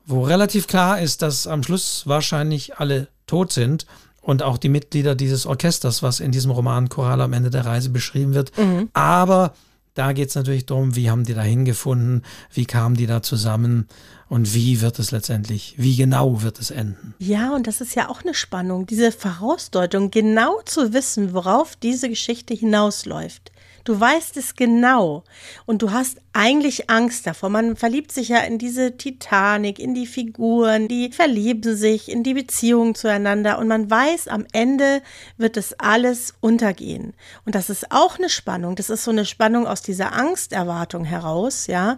[0.05, 3.85] wo relativ klar ist, dass am Schluss wahrscheinlich alle tot sind
[4.21, 7.89] und auch die Mitglieder dieses Orchesters, was in diesem Roman Choral am Ende der Reise
[7.89, 8.57] beschrieben wird.
[8.57, 8.89] Mhm.
[8.93, 9.53] Aber
[9.93, 13.87] da geht es natürlich darum, wie haben die da hingefunden, wie kamen die da zusammen
[14.27, 17.13] und wie wird es letztendlich, wie genau wird es enden.
[17.19, 22.09] Ja, und das ist ja auch eine Spannung, diese Vorausdeutung, genau zu wissen, worauf diese
[22.09, 23.51] Geschichte hinausläuft.
[23.83, 25.23] Du weißt es genau
[25.65, 27.49] und du hast eigentlich Angst davor.
[27.49, 32.33] Man verliebt sich ja in diese Titanic, in die Figuren, die verlieben sich in die
[32.33, 35.01] Beziehungen zueinander und man weiß, am Ende
[35.37, 37.13] wird es alles untergehen.
[37.45, 38.75] Und das ist auch eine Spannung.
[38.75, 41.97] Das ist so eine Spannung aus dieser Angsterwartung heraus, ja.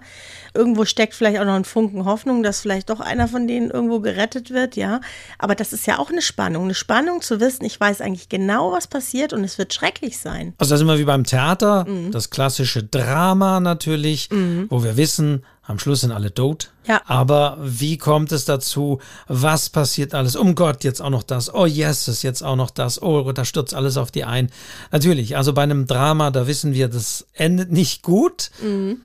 [0.55, 3.99] Irgendwo steckt vielleicht auch noch ein Funken Hoffnung, dass vielleicht doch einer von denen irgendwo
[3.99, 5.01] gerettet wird, ja.
[5.37, 6.63] Aber das ist ja auch eine Spannung.
[6.63, 10.53] Eine Spannung zu wissen, ich weiß eigentlich genau, was passiert und es wird schrecklich sein.
[10.57, 12.11] Also das ist immer wie beim Theater mhm.
[12.11, 14.67] das klassische Drama natürlich, mhm.
[14.69, 16.69] wo wir wissen, am Schluss sind alle tot.
[16.87, 17.01] Ja.
[17.07, 18.99] Aber wie kommt es dazu?
[19.27, 20.35] Was passiert alles?
[20.35, 21.51] Um Gott, jetzt auch noch das.
[21.51, 23.01] Oh yes, ist jetzt auch noch das.
[23.01, 24.51] Oh, da stürzt alles auf die ein.
[24.91, 28.51] Natürlich, also bei einem Drama, da wissen wir, das endet nicht gut.
[28.61, 29.01] Mhm.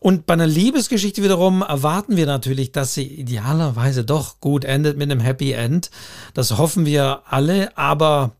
[0.00, 5.10] Und bei einer Liebesgeschichte wiederum erwarten wir natürlich, dass sie idealerweise doch gut endet mit
[5.10, 5.90] einem Happy End.
[6.34, 7.76] Das hoffen wir alle.
[7.78, 8.32] Aber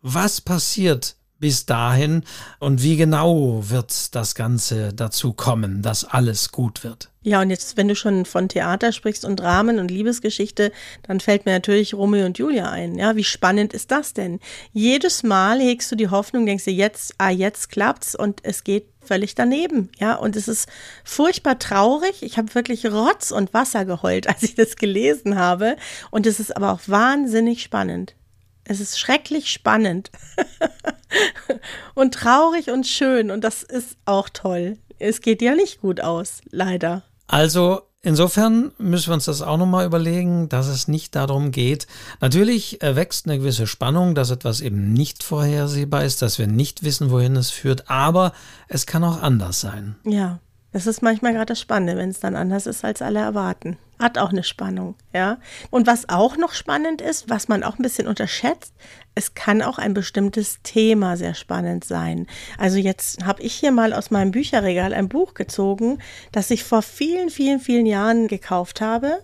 [0.00, 2.22] was passiert, bis dahin
[2.60, 7.10] und wie genau wird das Ganze dazu kommen, dass alles gut wird?
[7.22, 10.70] Ja, und jetzt, wenn du schon von Theater sprichst und Dramen und Liebesgeschichte,
[11.02, 12.94] dann fällt mir natürlich Romeo und Julia ein.
[12.94, 14.38] Ja, wie spannend ist das denn?
[14.72, 18.86] Jedes Mal hegst du die Hoffnung, denkst du jetzt, ah, jetzt klappt's und es geht
[19.00, 19.90] völlig daneben.
[19.98, 20.68] Ja, und es ist
[21.02, 22.22] furchtbar traurig.
[22.22, 25.74] Ich habe wirklich Rotz und Wasser geheult, als ich das gelesen habe.
[26.12, 28.14] Und es ist aber auch wahnsinnig spannend.
[28.64, 30.10] Es ist schrecklich spannend
[31.94, 34.78] und traurig und schön und das ist auch toll.
[34.98, 37.02] Es geht ja nicht gut aus, leider.
[37.26, 41.86] Also Insofern müssen wir uns das auch nochmal überlegen, dass es nicht darum geht.
[42.20, 47.12] Natürlich wächst eine gewisse Spannung, dass etwas eben nicht vorhersehbar ist, dass wir nicht wissen,
[47.12, 48.32] wohin es führt, aber
[48.66, 49.94] es kann auch anders sein.
[50.04, 50.40] Ja,
[50.72, 53.76] das ist manchmal gerade das Spannende, wenn es dann anders ist, als alle erwarten.
[53.98, 55.38] Hat auch eine Spannung, ja.
[55.70, 58.72] Und was auch noch spannend ist, was man auch ein bisschen unterschätzt,
[59.14, 62.26] es kann auch ein bestimmtes Thema sehr spannend sein.
[62.58, 65.98] Also jetzt habe ich hier mal aus meinem Bücherregal ein Buch gezogen,
[66.32, 69.18] das ich vor vielen, vielen, vielen Jahren gekauft habe,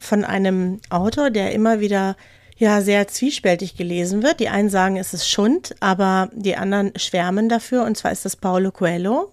[0.00, 2.16] von einem Autor, der immer wieder
[2.56, 4.40] ja sehr zwiespältig gelesen wird.
[4.40, 7.84] Die einen sagen, es ist Schund, aber die anderen schwärmen dafür.
[7.84, 9.30] Und zwar ist das Paulo Coelho.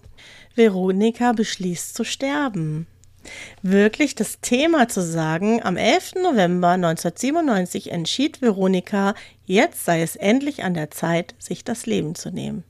[0.54, 2.86] Veronika beschließt zu sterben.
[3.62, 6.14] Wirklich das Thema zu sagen, am 11.
[6.22, 12.30] November 1997 entschied Veronika, jetzt sei es endlich an der Zeit, sich das Leben zu
[12.30, 12.64] nehmen.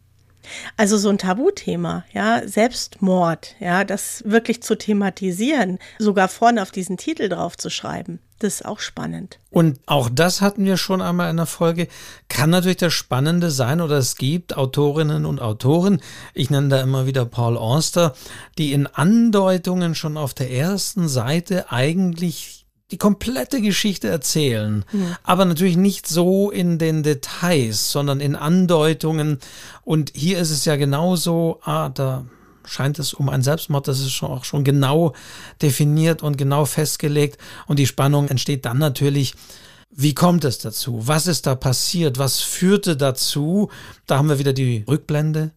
[0.76, 6.96] Also so ein Tabuthema, ja, Selbstmord, ja, das wirklich zu thematisieren, sogar vorne auf diesen
[6.96, 9.38] Titel drauf zu schreiben, das ist auch spannend.
[9.50, 11.88] Und auch das hatten wir schon einmal in der Folge.
[12.28, 16.00] Kann natürlich das Spannende sein oder es gibt Autorinnen und Autoren,
[16.34, 18.14] ich nenne da immer wieder Paul Auster,
[18.58, 25.16] die in Andeutungen schon auf der ersten Seite eigentlich die komplette Geschichte erzählen, mhm.
[25.22, 29.38] aber natürlich nicht so in den Details, sondern in Andeutungen.
[29.82, 32.26] Und hier ist es ja genauso, ah, da
[32.64, 35.14] scheint es um einen Selbstmord, das ist schon auch schon genau
[35.60, 37.38] definiert und genau festgelegt.
[37.66, 39.34] Und die Spannung entsteht dann natürlich,
[39.90, 41.06] wie kommt es dazu?
[41.06, 42.18] Was ist da passiert?
[42.18, 43.70] Was führte dazu?
[44.06, 45.52] Da haben wir wieder die Rückblende,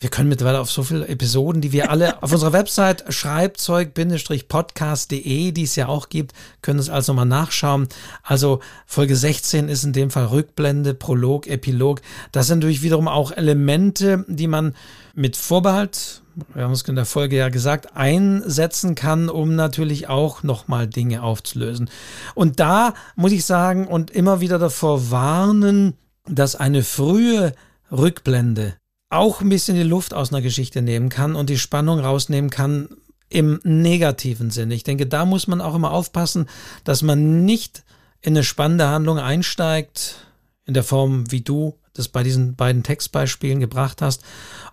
[0.00, 5.64] wir können mittlerweile auf so viele Episoden, die wir alle auf unserer Website schreibzeug-podcast.de, die
[5.64, 7.88] es ja auch gibt, können es also mal nachschauen.
[8.22, 12.00] Also Folge 16 ist in dem Fall Rückblende, Prolog, Epilog.
[12.30, 14.76] Das sind natürlich wiederum auch Elemente, die man
[15.14, 16.22] mit Vorbehalt,
[16.54, 21.22] wir haben es in der Folge ja gesagt, einsetzen kann, um natürlich auch nochmal Dinge
[21.22, 21.90] aufzulösen.
[22.34, 25.94] Und da muss ich sagen und immer wieder davor warnen,
[26.26, 27.52] dass eine frühe
[27.90, 28.74] Rückblende
[29.10, 32.88] auch ein bisschen die Luft aus einer Geschichte nehmen kann und die Spannung rausnehmen kann
[33.30, 34.74] im negativen Sinne.
[34.74, 36.48] Ich denke, da muss man auch immer aufpassen,
[36.84, 37.84] dass man nicht
[38.20, 40.26] in eine spannende Handlung einsteigt,
[40.66, 44.22] in der Form, wie du das bei diesen beiden Textbeispielen gebracht hast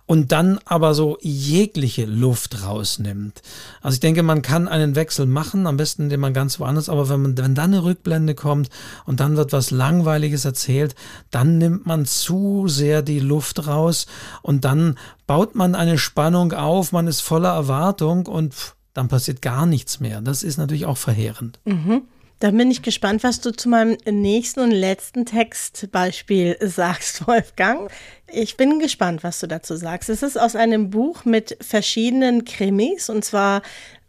[0.06, 3.42] und dann aber so jegliche Luft rausnimmt.
[3.82, 7.08] Also ich denke, man kann einen Wechsel machen, am besten indem man ganz woanders, aber
[7.08, 8.70] wenn, man, wenn dann eine Rückblende kommt
[9.04, 10.94] und dann wird was Langweiliges erzählt,
[11.30, 14.06] dann nimmt man zu sehr die Luft raus
[14.42, 19.42] und dann baut man eine Spannung auf, man ist voller Erwartung und pff, dann passiert
[19.42, 20.20] gar nichts mehr.
[20.20, 21.58] Das ist natürlich auch verheerend.
[21.64, 22.02] Mhm.
[22.38, 27.90] Da bin ich gespannt, was du zu meinem nächsten und letzten Textbeispiel sagst, Wolfgang.
[28.30, 30.10] Ich bin gespannt, was du dazu sagst.
[30.10, 33.62] Es ist aus einem Buch mit verschiedenen Krimis, und zwar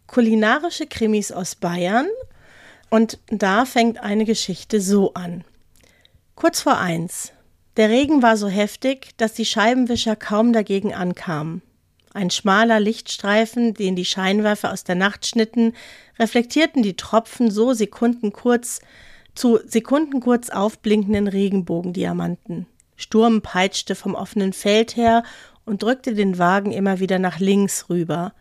[0.07, 2.07] kulinarische Krimis aus Bayern.
[2.89, 5.45] Und da fängt eine Geschichte so an.
[6.35, 7.31] Kurz vor eins.
[7.77, 11.61] Der Regen war so heftig, dass die Scheibenwischer kaum dagegen ankamen.
[12.17, 15.73] Ein schmaler Lichtstreifen, den die Scheinwerfer aus der Nacht schnitten,
[16.17, 18.81] reflektierten die Tropfen so sekundenkurz
[19.35, 22.65] zu sekundenkurz aufblinkenden Regenbogendiamanten.
[22.95, 25.21] Sturm peitschte vom offenen Feld her
[25.63, 28.33] und drückte den Wagen immer wieder nach links rüber.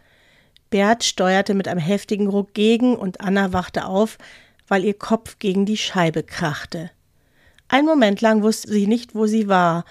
[0.70, 4.16] Bert steuerte mit einem heftigen Ruck gegen und Anna wachte auf,
[4.66, 6.90] weil ihr Kopf gegen die Scheibe krachte.
[7.68, 9.84] Ein Moment lang wusste sie nicht, wo sie war.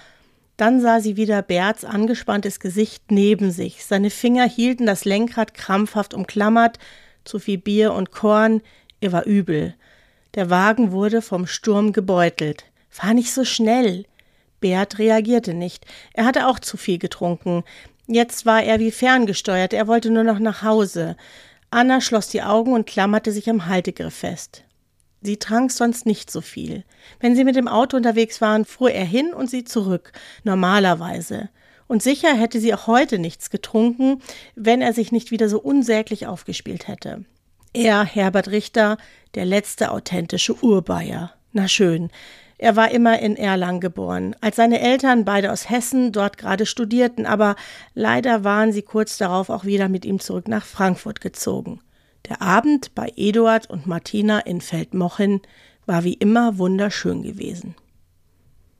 [0.56, 3.84] Dann sah sie wieder Berts angespanntes Gesicht neben sich.
[3.84, 6.78] Seine Finger hielten das Lenkrad krampfhaft umklammert,
[7.24, 8.62] zu viel Bier und Korn,
[9.00, 9.74] ihr war übel.
[10.34, 12.64] Der Wagen wurde vom Sturm gebeutelt.
[12.88, 14.04] Fahr nicht so schnell.
[14.60, 15.84] Bert reagierte nicht.
[16.14, 17.64] Er hatte auch zu viel getrunken.
[18.06, 21.16] Jetzt war er wie ferngesteuert, er wollte nur noch nach Hause.
[21.70, 24.65] Anna schloss die Augen und klammerte sich am Haltegriff fest.
[25.26, 26.84] Sie trank sonst nicht so viel.
[27.18, 30.12] Wenn sie mit dem Auto unterwegs waren, fuhr er hin und sie zurück,
[30.44, 31.48] normalerweise.
[31.88, 34.22] Und sicher hätte sie auch heute nichts getrunken,
[34.54, 37.24] wenn er sich nicht wieder so unsäglich aufgespielt hätte.
[37.72, 38.98] Er, Herbert Richter,
[39.34, 41.32] der letzte authentische Urbayer.
[41.52, 42.10] Na schön.
[42.56, 44.36] Er war immer in Erlangen geboren.
[44.40, 47.56] Als seine Eltern, beide aus Hessen, dort gerade studierten, aber
[47.94, 51.80] leider waren sie kurz darauf auch wieder mit ihm zurück nach Frankfurt gezogen.
[52.28, 55.40] Der Abend bei Eduard und Martina in Feldmochen
[55.86, 57.76] war wie immer wunderschön gewesen.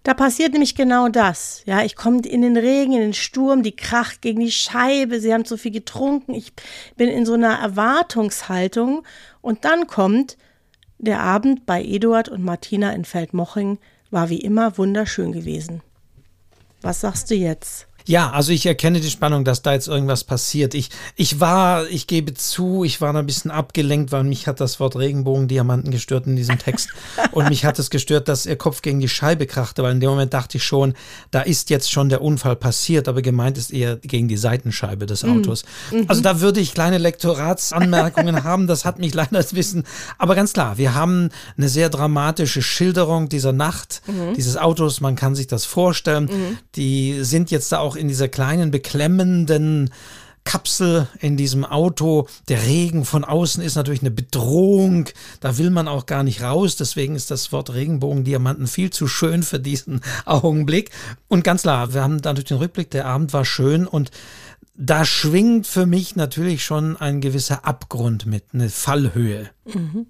[0.02, 1.62] Da passiert nämlich genau das.
[1.66, 5.32] Ja, ich komme in den Regen, in den Sturm, die kracht gegen die Scheibe, sie
[5.32, 6.52] haben zu viel getrunken, ich
[6.96, 9.04] bin in so einer Erwartungshaltung
[9.40, 10.36] und dann kommt
[10.98, 13.78] der Abend bei Eduard und Martina in Feldmoching
[14.10, 15.82] war wie immer wunderschön gewesen.
[16.82, 17.88] Was sagst du jetzt?
[18.06, 20.74] Ja, also ich erkenne die Spannung, dass da jetzt irgendwas passiert.
[20.74, 24.78] Ich, ich war, ich gebe zu, ich war ein bisschen abgelenkt, weil mich hat das
[24.78, 26.90] Wort Regenbogendiamanten gestört in diesem Text.
[27.32, 30.10] und mich hat es gestört, dass ihr Kopf gegen die Scheibe krachte, weil in dem
[30.10, 30.94] Moment dachte ich schon,
[31.32, 35.24] da ist jetzt schon der Unfall passiert, aber gemeint ist eher gegen die Seitenscheibe des
[35.24, 35.38] mhm.
[35.38, 35.64] Autos.
[35.90, 36.04] Mhm.
[36.06, 39.82] Also da würde ich kleine Lektoratsanmerkungen haben, das hat mich leider das Wissen.
[40.16, 44.34] Aber ganz klar, wir haben eine sehr dramatische Schilderung dieser Nacht, mhm.
[44.34, 46.26] dieses Autos, man kann sich das vorstellen.
[46.26, 46.58] Mhm.
[46.76, 49.90] Die sind jetzt da auch in dieser kleinen, beklemmenden
[50.46, 52.28] Kapsel in diesem Auto.
[52.48, 55.08] Der Regen von außen ist natürlich eine Bedrohung.
[55.40, 56.76] Da will man auch gar nicht raus.
[56.76, 60.90] Deswegen ist das Wort Regenbogendiamanten viel zu schön für diesen Augenblick.
[61.28, 62.90] Und ganz klar, wir haben dadurch den Rückblick.
[62.92, 64.10] Der Abend war schön und
[64.78, 69.50] da schwingt für mich natürlich schon ein gewisser Abgrund mit, eine Fallhöhe.
[69.64, 70.06] Mhm.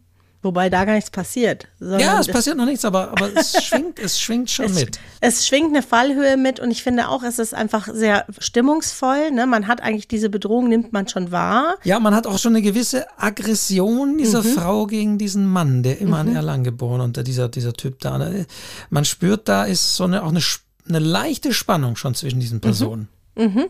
[0.46, 1.66] Wobei da gar nichts passiert.
[1.80, 5.00] Ja, es passiert noch nichts, aber, aber es schwingt, es schwingt schon es, mit.
[5.20, 9.32] Es schwingt eine Fallhöhe mit und ich finde auch, es ist einfach sehr stimmungsvoll.
[9.32, 9.48] Ne?
[9.48, 11.78] Man hat eigentlich diese Bedrohung, nimmt man schon wahr.
[11.82, 14.54] Ja, man hat auch schon eine gewisse Aggression dieser mhm.
[14.54, 16.30] Frau gegen diesen Mann, der immer mhm.
[16.30, 18.16] in Erlangen geboren und dieser, dieser Typ da.
[18.16, 18.46] Ne?
[18.88, 20.42] Man spürt, da ist so eine, auch eine,
[20.88, 22.60] eine leichte Spannung schon zwischen diesen mhm.
[22.60, 23.08] Personen.
[23.34, 23.64] Mhm.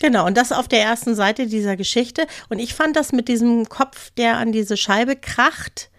[0.00, 2.26] Genau, und das auf der ersten Seite dieser Geschichte.
[2.50, 5.90] Und ich fand das mit diesem Kopf, der an diese Scheibe kracht,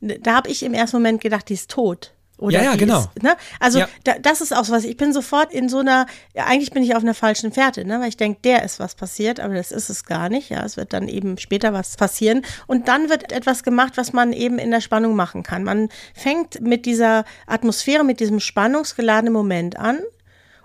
[0.00, 2.12] da habe ich im ersten Moment gedacht, die ist tot.
[2.40, 3.00] Oder ja, ja, genau.
[3.00, 3.36] Ist, ne?
[3.60, 3.88] Also ja.
[4.04, 4.84] da, das ist auch so was.
[4.84, 8.00] Ich bin sofort in so einer, ja, eigentlich bin ich auf einer falschen Fährte, ne?
[8.00, 10.48] weil ich denke, der ist was passiert, aber das ist es gar nicht.
[10.48, 12.42] Ja, es wird dann eben später was passieren.
[12.66, 15.64] Und dann wird etwas gemacht, was man eben in der Spannung machen kann.
[15.64, 19.98] Man fängt mit dieser Atmosphäre, mit diesem spannungsgeladenen Moment an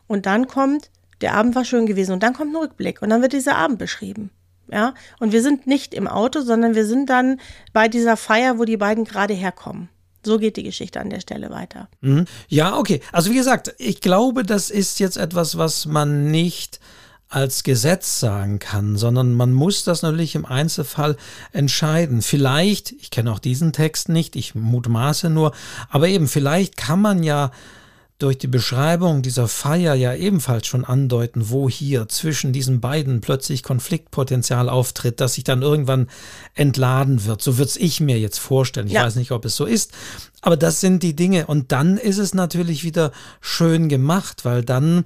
[0.07, 3.21] und dann kommt, der Abend war schön gewesen und dann kommt ein Rückblick und dann
[3.21, 4.31] wird dieser Abend beschrieben.
[4.71, 7.39] Ja, und wir sind nicht im Auto, sondern wir sind dann
[7.73, 9.89] bei dieser Feier, wo die beiden gerade herkommen.
[10.25, 11.87] So geht die Geschichte an der Stelle weiter.
[12.01, 12.25] Mhm.
[12.47, 12.99] Ja, okay.
[13.11, 16.79] Also wie gesagt, ich glaube, das ist jetzt etwas, was man nicht
[17.29, 21.17] als Gesetz sagen kann, sondern man muss das natürlich im Einzelfall
[21.51, 22.21] entscheiden.
[22.21, 25.51] Vielleicht, ich kenne auch diesen Text nicht, ich mutmaße nur,
[25.89, 27.51] aber eben vielleicht kann man ja
[28.17, 33.61] durch die Beschreibung dieser Feier ja ebenfalls schon andeuten, wo hier zwischen diesen beiden plötzlich
[33.61, 36.07] Konfliktpotenzial auftritt, das sich dann irgendwann
[36.53, 37.41] entladen wird.
[37.41, 38.87] So würde es ich mir jetzt vorstellen.
[38.87, 39.03] Ich ja.
[39.03, 39.91] weiß nicht, ob es so ist.
[40.41, 41.47] Aber das sind die Dinge.
[41.47, 43.11] Und dann ist es natürlich wieder
[43.41, 45.03] schön gemacht, weil dann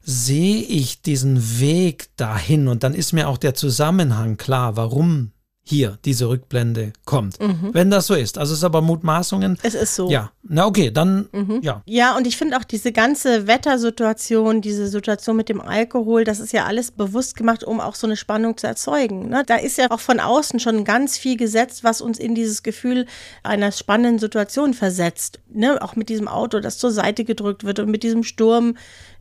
[0.00, 5.32] sehe ich diesen Weg dahin und dann ist mir auch der Zusammenhang klar, warum
[5.70, 7.40] hier diese Rückblende kommt.
[7.40, 7.70] Mhm.
[7.72, 8.38] Wenn das so ist.
[8.38, 9.56] Also es ist aber Mutmaßungen.
[9.62, 10.10] Es ist so.
[10.10, 10.32] Ja.
[10.42, 11.60] Na okay, dann mhm.
[11.62, 11.82] ja.
[11.86, 16.52] Ja, und ich finde auch diese ganze Wettersituation, diese Situation mit dem Alkohol, das ist
[16.52, 19.28] ja alles bewusst gemacht, um auch so eine Spannung zu erzeugen.
[19.28, 19.44] Ne?
[19.46, 23.06] Da ist ja auch von außen schon ganz viel gesetzt, was uns in dieses Gefühl
[23.44, 25.38] einer spannenden Situation versetzt.
[25.48, 25.80] Ne?
[25.80, 28.74] Auch mit diesem Auto, das zur Seite gedrückt wird und mit diesem Sturm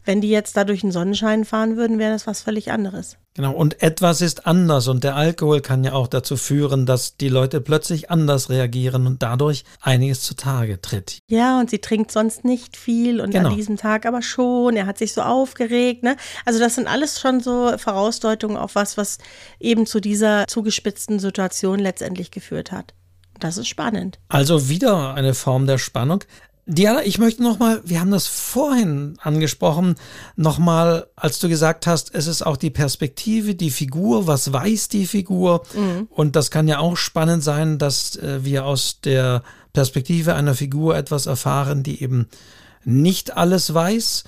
[0.05, 3.17] wenn die jetzt da durch den Sonnenschein fahren würden, wäre das was völlig anderes.
[3.35, 7.29] Genau, und etwas ist anders und der Alkohol kann ja auch dazu führen, dass die
[7.29, 11.19] Leute plötzlich anders reagieren und dadurch einiges zutage tritt.
[11.29, 13.49] Ja, und sie trinkt sonst nicht viel und genau.
[13.49, 14.75] an diesem Tag aber schon.
[14.75, 16.03] Er hat sich so aufgeregt.
[16.03, 16.17] Ne?
[16.43, 19.19] Also das sind alles schon so Vorausdeutungen auf was, was
[19.59, 22.93] eben zu dieser zugespitzten Situation letztendlich geführt hat.
[23.39, 24.19] Das ist spannend.
[24.27, 26.23] Also wieder eine Form der Spannung.
[26.71, 29.95] Diana, ich möchte nochmal, wir haben das vorhin angesprochen,
[30.35, 35.07] nochmal, als du gesagt hast, es ist auch die Perspektive, die Figur, was weiß die
[35.07, 35.63] Figur?
[35.73, 36.07] Mhm.
[36.11, 39.41] Und das kann ja auch spannend sein, dass äh, wir aus der
[39.73, 42.27] Perspektive einer Figur etwas erfahren, die eben
[42.85, 44.25] nicht alles weiß.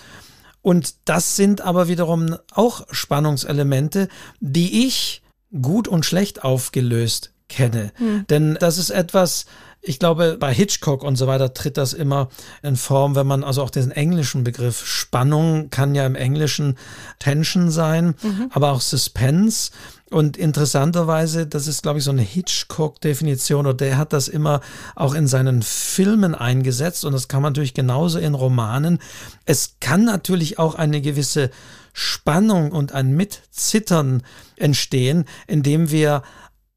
[0.64, 4.08] Und das sind aber wiederum auch Spannungselemente,
[4.40, 5.22] die ich
[5.62, 7.92] gut und schlecht aufgelöst kenne.
[8.00, 8.26] Mhm.
[8.32, 9.46] Denn das ist etwas,
[9.82, 12.30] ich glaube, bei Hitchcock und so weiter tritt das immer
[12.62, 16.78] in Form, wenn man also auch diesen englischen Begriff Spannung kann ja im Englischen
[17.18, 18.50] Tension sein, mhm.
[18.52, 19.72] aber auch Suspense.
[20.12, 24.60] Und interessanterweise, das ist, glaube ich, so eine Hitchcock-Definition, oder der hat das immer
[24.94, 27.06] auch in seinen Filmen eingesetzt.
[27.06, 29.00] Und das kann man natürlich genauso in Romanen.
[29.46, 31.50] Es kann natürlich auch eine gewisse
[31.94, 34.24] Spannung und ein Mitzittern
[34.58, 36.24] entstehen, indem wir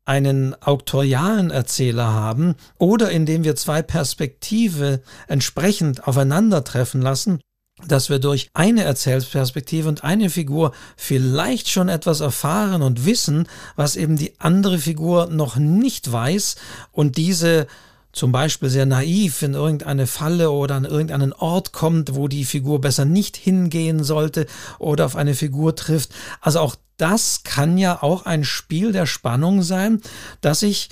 [0.04, 7.40] einen auktorialen Erzähler haben oder indem wir zwei Perspektive entsprechend aufeinandertreffen lassen,
[7.86, 13.96] dass wir durch eine Erzählperspektive und eine Figur vielleicht schon etwas erfahren und wissen, was
[13.96, 16.56] eben die andere Figur noch nicht weiß
[16.92, 17.66] und diese
[18.14, 22.80] zum Beispiel sehr naiv in irgendeine Falle oder an irgendeinen Ort kommt, wo die Figur
[22.80, 24.46] besser nicht hingehen sollte
[24.78, 26.10] oder auf eine Figur trifft.
[26.40, 30.00] Also auch das kann ja auch ein Spiel der Spannung sein,
[30.40, 30.88] dass ich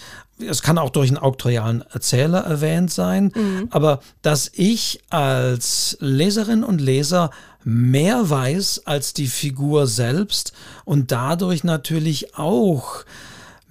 [0.49, 3.69] es kann auch durch einen auktorialen Erzähler erwähnt sein, mhm.
[3.71, 7.31] aber dass ich als Leserin und Leser
[7.63, 10.53] mehr weiß als die Figur selbst
[10.85, 13.05] und dadurch natürlich auch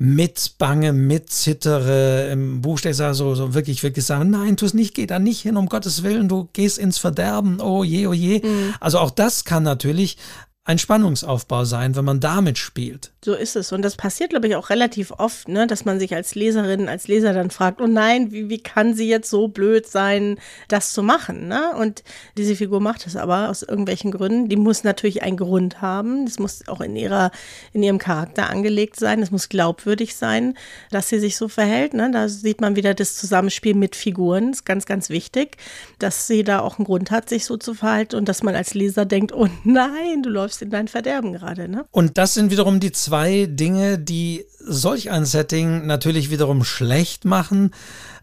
[0.04, 4.74] mit Bange, mit Zittere, im Buch steht so, so wirklich, wirklich sagen, nein, tu es
[4.74, 8.14] nicht, geh da nicht hin, um Gottes Willen, du gehst ins Verderben, oh je, oh
[8.14, 8.40] je.
[8.40, 8.74] Mhm.
[8.80, 10.18] Also auch das kann natürlich
[10.64, 13.14] ein Spannungsaufbau sein, wenn man damit spielt.
[13.24, 13.72] So ist es.
[13.72, 15.68] Und das passiert, glaube ich, auch relativ oft, ne?
[15.68, 19.08] dass man sich als Leserin, als Leser dann fragt, oh nein, wie, wie kann sie
[19.08, 21.48] jetzt so blöd sein, das zu machen?
[21.48, 21.76] Ne?
[21.78, 22.04] Und
[22.36, 24.50] diese Figur macht es aber aus irgendwelchen Gründen.
[24.50, 26.26] Die muss natürlich einen Grund haben.
[26.26, 27.30] Das muss auch in, ihrer,
[27.74, 29.22] in ihrem Charakter angelegt sein.
[29.22, 30.58] Es muss glaubwürdig sein,
[30.90, 31.94] dass sie sich so verhält.
[31.94, 32.10] Ne?
[32.10, 34.48] Da sieht man wieder das Zusammenspiel mit Figuren.
[34.48, 35.58] Das ist ganz, ganz wichtig,
[36.00, 38.74] dass sie da auch einen Grund hat, sich so zu verhalten und dass man als
[38.74, 41.70] Leser denkt, oh nein, du läufst in dein Verderben gerade.
[41.70, 41.86] Ne?
[41.92, 47.72] Und das sind wiederum die zwei Dinge, die solch ein Setting natürlich wiederum schlecht machen.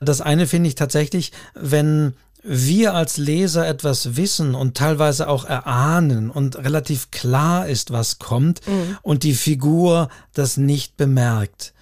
[0.01, 6.30] Das eine finde ich tatsächlich, wenn wir als Leser etwas wissen und teilweise auch erahnen
[6.30, 8.97] und relativ klar ist, was kommt mhm.
[9.03, 11.74] und die Figur das nicht bemerkt.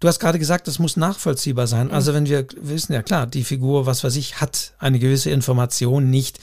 [0.00, 1.90] Du hast gerade gesagt, es muss nachvollziehbar sein.
[1.90, 6.10] Also wenn wir wissen, ja klar, die Figur, was weiß ich, hat eine gewisse Information
[6.10, 6.40] nicht,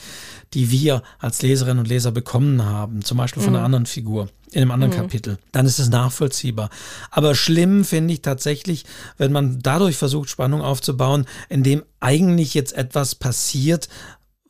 [0.54, 3.58] die wir als Leserinnen und Leser bekommen haben, zum Beispiel von mhm.
[3.58, 4.97] einer anderen Figur in einem anderen mhm.
[4.97, 6.70] Kapitel, dann ist es nachvollziehbar.
[7.10, 8.86] Aber schlimm finde ich tatsächlich,
[9.18, 13.88] wenn man dadurch versucht, Spannung aufzubauen, indem eigentlich jetzt etwas passiert,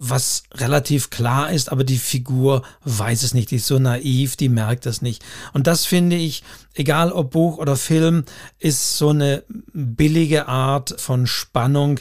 [0.04, 4.50] was relativ klar ist, aber die Figur weiß es nicht, die ist so naiv, die
[4.50, 5.24] merkt es nicht.
[5.54, 6.42] Und das finde ich,
[6.74, 8.24] egal ob Buch oder Film,
[8.58, 9.44] ist so eine
[9.74, 12.00] billige Art von Spannung,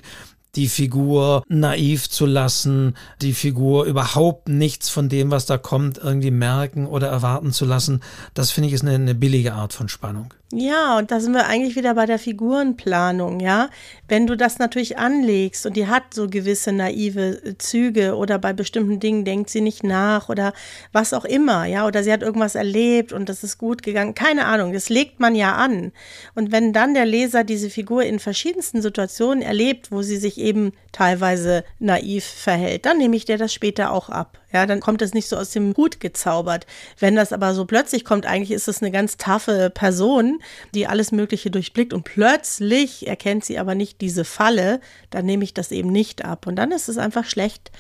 [0.57, 6.31] die Figur naiv zu lassen, die Figur überhaupt nichts von dem, was da kommt, irgendwie
[6.31, 8.03] merken oder erwarten zu lassen,
[8.35, 10.35] das finde ich ist eine, eine billige Art von Spannung.
[10.53, 13.71] Ja, und da sind wir eigentlich wieder bei der Figurenplanung, ja.
[14.09, 18.99] Wenn du das natürlich anlegst und die hat so gewisse naive Züge oder bei bestimmten
[18.99, 20.53] Dingen denkt sie nicht nach oder
[20.91, 24.47] was auch immer, ja, oder sie hat irgendwas erlebt und das ist gut gegangen, keine
[24.47, 25.93] Ahnung, das legt man ja an.
[26.35, 30.73] Und wenn dann der Leser diese Figur in verschiedensten Situationen erlebt, wo sie sich eben
[30.93, 34.39] teilweise naiv verhält, dann nehme ich dir das später auch ab.
[34.53, 36.67] Ja, dann kommt es nicht so aus dem Hut gezaubert.
[36.99, 40.41] Wenn das aber so plötzlich kommt, eigentlich ist es eine ganz taffe Person,
[40.75, 44.81] die alles Mögliche durchblickt und plötzlich erkennt sie aber nicht diese Falle,
[45.11, 46.47] dann nehme ich das eben nicht ab.
[46.47, 47.71] Und dann ist es einfach schlecht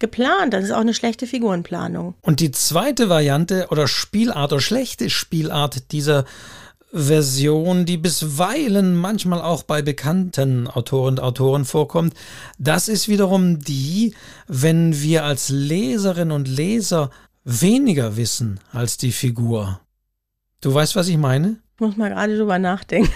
[0.00, 0.52] geplant.
[0.52, 2.14] Das ist auch eine schlechte Figurenplanung.
[2.22, 6.24] Und die zweite Variante oder Spielart oder schlechte Spielart dieser
[6.92, 12.14] Version, die bisweilen manchmal auch bei bekannten Autoren und Autoren vorkommt.
[12.58, 14.14] Das ist wiederum die,
[14.48, 17.10] wenn wir als Leserinnen und Leser
[17.44, 19.80] weniger wissen als die Figur.
[20.60, 21.58] Du weißt, was ich meine?
[21.74, 23.10] Ich muss mal gerade drüber nachdenken.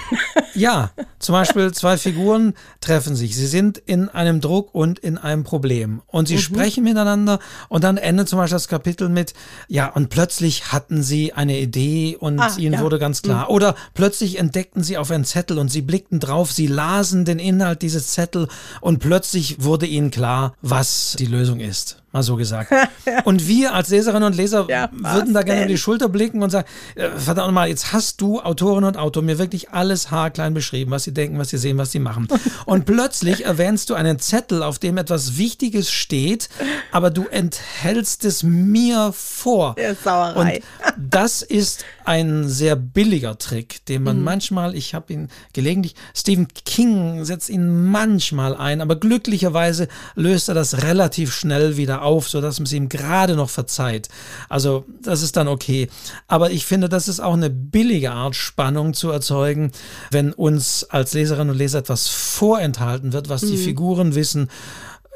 [0.54, 3.34] Ja, zum Beispiel zwei Figuren treffen sich.
[3.36, 6.02] Sie sind in einem Druck und in einem Problem.
[6.06, 6.40] Und sie mhm.
[6.40, 7.38] sprechen miteinander
[7.68, 9.34] und dann endet zum Beispiel das Kapitel mit,
[9.68, 12.80] ja, und plötzlich hatten sie eine Idee und ah, ihnen ja.
[12.80, 13.44] wurde ganz klar.
[13.44, 13.54] Mhm.
[13.54, 17.82] Oder plötzlich entdeckten sie auf einen Zettel und sie blickten drauf, sie lasen den Inhalt
[17.82, 18.48] dieses Zettel
[18.80, 22.72] und plötzlich wurde ihnen klar, was die Lösung ist mal so gesagt.
[23.24, 25.68] Und wir als Leserinnen und Leser ja, würden da gerne denn?
[25.68, 29.38] die Schulter blicken und sagen, äh, verdammt mal, jetzt hast du Autorin und Autor mir
[29.38, 32.28] wirklich alles haarklein beschrieben, was sie denken, was sie sehen, was sie machen.
[32.66, 36.50] Und plötzlich erwähnst du einen Zettel, auf dem etwas Wichtiges steht,
[36.92, 39.74] aber du enthältst es mir vor.
[39.76, 40.56] Der Sauerei.
[40.56, 40.62] Und
[40.98, 44.24] das ist ein sehr billiger Trick, den man mhm.
[44.24, 50.54] manchmal, ich habe ihn gelegentlich, Stephen King setzt ihn manchmal ein, aber glücklicherweise löst er
[50.54, 54.08] das relativ schnell wieder auf, sodass man es ihm gerade noch verzeiht.
[54.48, 55.88] Also das ist dann okay.
[56.26, 59.72] Aber ich finde, das ist auch eine billige Art, Spannung zu erzeugen,
[60.10, 63.48] wenn uns als Leserinnen und Leser etwas vorenthalten wird, was mhm.
[63.48, 64.50] die Figuren wissen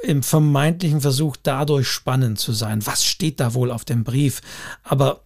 [0.02, 2.86] im vermeintlichen Versuch, dadurch spannend zu sein.
[2.86, 4.40] Was steht da wohl auf dem Brief?
[4.84, 5.22] Aber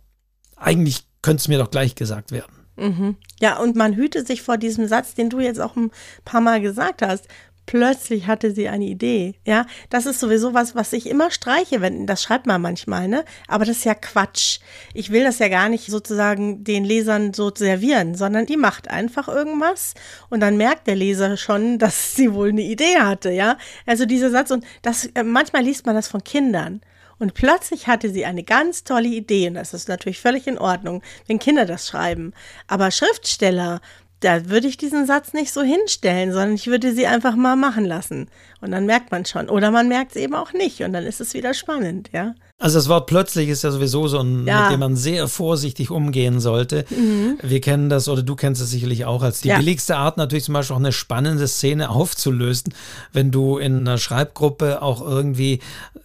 [0.57, 2.53] eigentlich könnte es mir doch gleich gesagt werden.
[2.77, 3.17] Mhm.
[3.41, 5.91] Ja, und man hüte sich vor diesem Satz, den du jetzt auch ein
[6.25, 7.29] paar Mal gesagt hast
[7.67, 9.35] plötzlich hatte sie eine Idee.
[9.45, 13.25] Ja, das ist sowieso was, was ich immer streiche, wenn, das schreibt man manchmal, ne?
[13.49, 14.61] Aber das ist ja Quatsch.
[14.95, 19.29] Ich will das ja gar nicht sozusagen den Lesern so servieren, sondern die macht einfach
[19.29, 19.95] irgendwas
[20.29, 23.59] und dann merkt der Leser schon, dass sie wohl eine Idee hatte, ja?
[23.87, 26.81] Also dieser Satz und das, äh, manchmal liest man das von Kindern.
[27.23, 31.05] Und plötzlich hatte sie eine ganz tolle Idee und das ist natürlich völlig in Ordnung,
[31.29, 32.33] wenn Kinder das schreiben.
[32.67, 33.81] Aber Schriftsteller,
[34.23, 37.85] da würde ich diesen Satz nicht so hinstellen, sondern ich würde sie einfach mal machen
[37.85, 38.29] lassen.
[38.61, 39.49] Und dann merkt man schon.
[39.49, 42.35] Oder man merkt es eben auch nicht und dann ist es wieder spannend, ja.
[42.63, 44.63] Also das Wort plötzlich ist ja sowieso so ein, ja.
[44.63, 46.85] mit dem man sehr vorsichtig umgehen sollte.
[46.91, 47.37] Mhm.
[47.43, 49.57] Wir kennen das oder du kennst es sicherlich auch als die ja.
[49.57, 52.73] billigste Art natürlich zum Beispiel auch eine spannende Szene aufzulösen,
[53.13, 55.59] wenn du in einer Schreibgruppe auch irgendwie,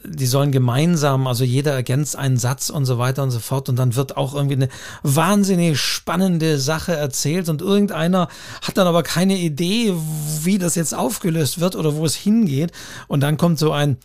[0.04, 3.76] die sollen gemeinsam, also jeder ergänzt einen Satz und so weiter und so fort und
[3.76, 4.70] dann wird auch irgendwie eine
[5.04, 8.30] wahnsinnig spannende Sache erzählt und irgendeiner
[8.64, 9.94] hat dann aber keine Idee,
[10.42, 12.72] wie das jetzt aufgelöst wird oder wo es hingeht
[13.08, 13.98] und dann kommt so ein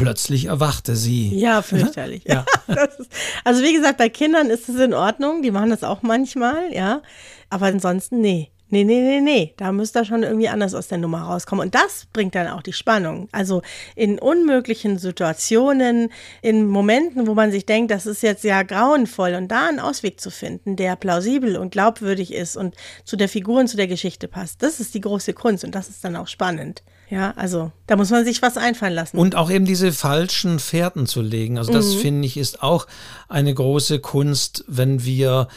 [0.00, 1.36] Plötzlich erwachte sie.
[1.36, 2.24] Ja, fürchterlich.
[2.26, 2.46] ja.
[2.98, 3.10] ist,
[3.44, 7.02] also wie gesagt, bei Kindern ist es in Ordnung, die machen das auch manchmal, ja.
[7.50, 8.50] Aber ansonsten, nee.
[8.72, 9.54] Nee, nee, nee, nee.
[9.58, 11.66] Da müsste er schon irgendwie anders aus der Nummer rauskommen.
[11.66, 13.28] Und das bringt dann auch die Spannung.
[13.30, 13.60] Also
[13.94, 19.48] in unmöglichen Situationen, in Momenten, wo man sich denkt, das ist jetzt ja grauenvoll und
[19.48, 22.74] da einen Ausweg zu finden, der plausibel und glaubwürdig ist und
[23.04, 24.62] zu der Figur und zu der Geschichte passt.
[24.62, 26.82] Das ist die große Kunst und das ist dann auch spannend.
[27.10, 29.18] Ja, also da muss man sich was einfallen lassen.
[29.18, 31.58] Und auch eben diese falschen Fährten zu legen.
[31.58, 31.98] Also das mhm.
[31.98, 32.86] finde ich ist auch
[33.28, 35.48] eine große Kunst, wenn wir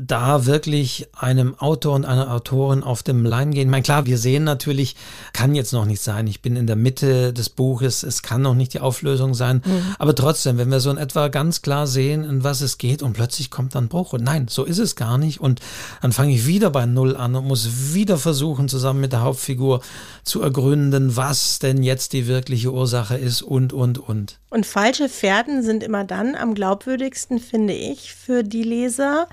[0.00, 3.66] da wirklich einem Autor und einer Autorin auf dem Leim gehen.
[3.66, 4.94] Ich meine, klar, wir sehen natürlich,
[5.32, 6.28] kann jetzt noch nicht sein.
[6.28, 9.60] Ich bin in der Mitte des Buches, es kann noch nicht die Auflösung sein.
[9.64, 9.82] Mhm.
[9.98, 13.14] Aber trotzdem, wenn wir so in etwa ganz klar sehen, in was es geht und
[13.14, 15.40] plötzlich kommt dann Bruch und nein, so ist es gar nicht.
[15.40, 15.60] Und
[16.00, 19.80] dann fange ich wieder bei Null an und muss wieder versuchen, zusammen mit der Hauptfigur
[20.22, 24.38] zu ergründen, was denn jetzt die wirkliche Ursache ist und, und, und.
[24.50, 29.26] Und falsche Pferden sind immer dann am glaubwürdigsten, finde ich, für die Leser,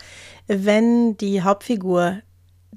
[0.48, 2.22] wenn die Hauptfigur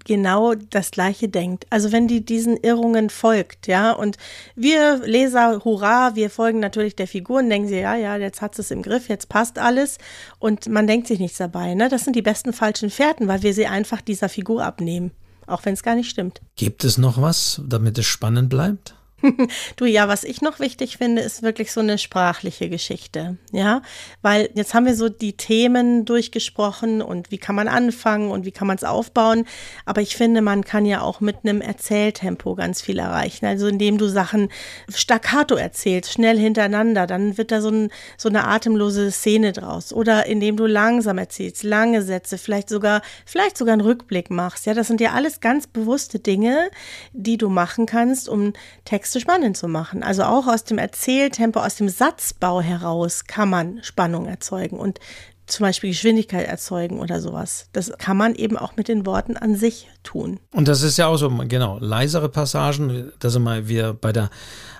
[0.04, 1.66] genau das Gleiche denkt.
[1.70, 3.92] Also wenn die diesen Irrungen folgt, ja.
[3.92, 4.16] Und
[4.54, 8.58] wir Leser, hurra, wir folgen natürlich der Figur und denken sie, ja, ja, jetzt hat
[8.58, 9.98] es im Griff, jetzt passt alles.
[10.38, 11.88] Und man denkt sich nichts dabei, ne?
[11.88, 15.12] Das sind die besten falschen Fährten, weil wir sie einfach dieser Figur abnehmen.
[15.46, 16.40] Auch wenn es gar nicht stimmt.
[16.56, 18.94] Gibt es noch was, damit es spannend bleibt?
[19.76, 23.36] du, ja, was ich noch wichtig finde, ist wirklich so eine sprachliche Geschichte.
[23.50, 23.82] Ja,
[24.22, 28.52] weil jetzt haben wir so die Themen durchgesprochen und wie kann man anfangen und wie
[28.52, 29.44] kann man es aufbauen.
[29.84, 33.46] Aber ich finde, man kann ja auch mit einem Erzähltempo ganz viel erreichen.
[33.46, 34.50] Also indem du Sachen
[34.88, 39.92] staccato erzählst, schnell hintereinander, dann wird da so, ein, so eine atemlose Szene draus.
[39.92, 44.66] Oder indem du langsam erzählst, lange Sätze, vielleicht sogar, vielleicht sogar einen Rückblick machst.
[44.66, 46.70] Ja, das sind ja alles ganz bewusste Dinge,
[47.12, 48.52] die du machen kannst, um
[48.84, 50.02] Text Texte spannend zu machen.
[50.02, 55.00] Also auch aus dem Erzähltempo, aus dem Satzbau heraus kann man Spannung erzeugen und
[55.46, 57.68] zum Beispiel Geschwindigkeit erzeugen oder sowas.
[57.72, 60.40] Das kann man eben auch mit den Worten an sich tun.
[60.52, 64.28] Und das ist ja auch so, genau, leisere Passagen, da sind wir bei der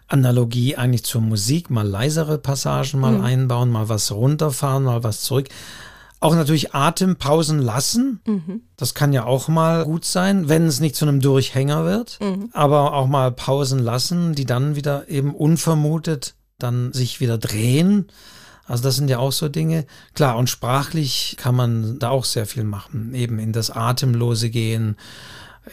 [0.09, 3.25] Analogie eigentlich zur Musik, mal leisere Passagen mal mhm.
[3.25, 5.49] einbauen, mal was runterfahren, mal was zurück.
[6.21, 8.21] Auch natürlich Atempausen lassen.
[8.27, 8.63] Mhm.
[8.77, 12.19] Das kann ja auch mal gut sein, wenn es nicht zu einem Durchhänger wird.
[12.21, 12.51] Mhm.
[12.53, 18.09] Aber auch mal Pausen lassen, die dann wieder eben unvermutet dann sich wieder drehen.
[18.67, 19.87] Also das sind ja auch so Dinge.
[20.15, 23.15] Klar, und sprachlich kann man da auch sehr viel machen.
[23.15, 24.97] Eben in das Atemlose gehen,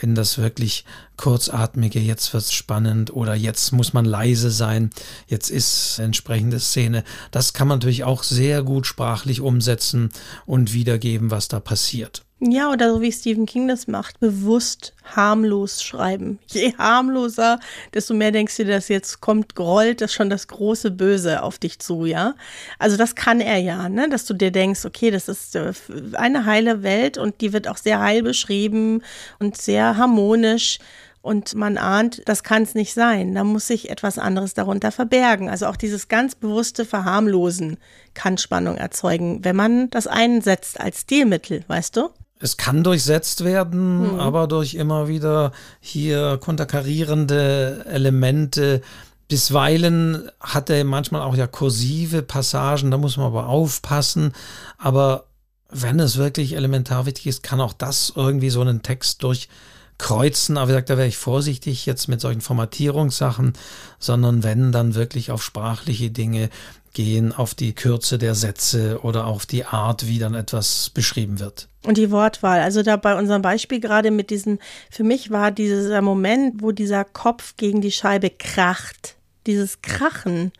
[0.01, 0.85] in das wirklich
[1.17, 4.89] kurzatmige, jetzt wird's spannend oder jetzt muss man leise sein,
[5.27, 7.03] jetzt ist entsprechende Szene.
[7.31, 10.09] Das kann man natürlich auch sehr gut sprachlich umsetzen
[10.45, 12.24] und wiedergeben, was da passiert.
[12.41, 16.37] Ja, oder so wie Stephen King das macht, bewusst harmlos schreiben.
[16.47, 17.61] Je harmloser,
[17.93, 21.79] desto mehr denkst du, dass jetzt kommt, rollt das schon das große Böse auf dich
[21.79, 22.35] zu, ja.
[22.77, 25.71] Also das kann er ja, ne, dass du dir denkst, okay, das ist äh,
[26.13, 29.01] eine heile Welt und die wird auch sehr heil beschrieben
[29.39, 30.79] und sehr harmonisch
[31.21, 33.33] und man ahnt, das kann es nicht sein.
[33.33, 35.49] Da muss sich etwas anderes darunter verbergen.
[35.49, 37.77] Also auch dieses ganz bewusste Verharmlosen
[38.13, 42.09] kann Spannung erzeugen, wenn man das einsetzt als Stilmittel, weißt du?
[42.39, 44.19] Es kann durchsetzt werden, mhm.
[44.19, 48.81] aber durch immer wieder hier konterkarierende Elemente.
[49.27, 54.33] Bisweilen hat er manchmal auch ja kursive Passagen, da muss man aber aufpassen.
[54.77, 55.25] Aber
[55.69, 59.49] wenn es wirklich elementar wichtig ist, kann auch das irgendwie so einen Text durch
[59.97, 63.53] kreuzen, aber wie gesagt, da wäre ich vorsichtig jetzt mit solchen Formatierungssachen,
[63.97, 66.49] sondern wenn dann wirklich auf sprachliche Dinge
[66.95, 71.67] gehen, auf die Kürze der Sätze oder auf die Art, wie dann etwas beschrieben wird.
[71.85, 74.57] Und die Wortwahl, also da bei unserem Beispiel gerade mit diesem,
[74.89, 79.15] für mich war dieser Moment, wo dieser Kopf gegen die Scheibe kracht,
[79.45, 80.51] dieses Krachen,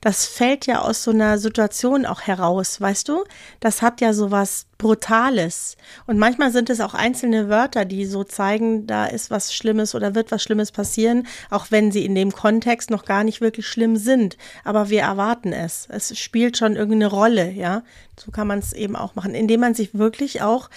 [0.00, 3.24] das fällt ja aus so einer Situation auch heraus, weißt du?
[3.60, 5.76] Das hat ja so was Brutales.
[6.06, 10.14] Und manchmal sind es auch einzelne Wörter, die so zeigen, da ist was Schlimmes oder
[10.14, 13.96] wird was Schlimmes passieren, auch wenn sie in dem Kontext noch gar nicht wirklich schlimm
[13.96, 14.36] sind.
[14.64, 15.88] Aber wir erwarten es.
[15.90, 17.82] Es spielt schon irgendeine Rolle, ja.
[18.18, 20.70] So kann man es eben auch machen, indem man sich wirklich auch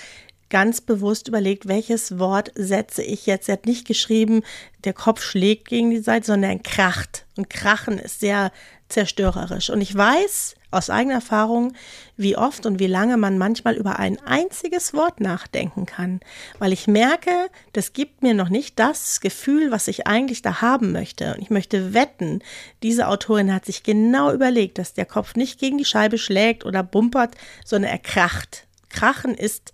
[0.51, 3.49] ganz bewusst überlegt, welches Wort setze ich jetzt.
[3.49, 4.43] Er hat nicht geschrieben,
[4.84, 7.26] der Kopf schlägt gegen die Seite, sondern er kracht.
[7.38, 8.51] Und Krachen ist sehr
[8.91, 9.69] zerstörerisch.
[9.69, 11.73] Und ich weiß aus eigener Erfahrung,
[12.15, 16.21] wie oft und wie lange man manchmal über ein einziges Wort nachdenken kann,
[16.59, 20.91] weil ich merke, das gibt mir noch nicht das Gefühl, was ich eigentlich da haben
[20.91, 21.33] möchte.
[21.35, 22.41] Und ich möchte wetten,
[22.83, 26.83] diese Autorin hat sich genau überlegt, dass der Kopf nicht gegen die Scheibe schlägt oder
[26.83, 27.35] bumpert,
[27.65, 28.65] sondern er kracht.
[28.89, 29.73] Krachen ist,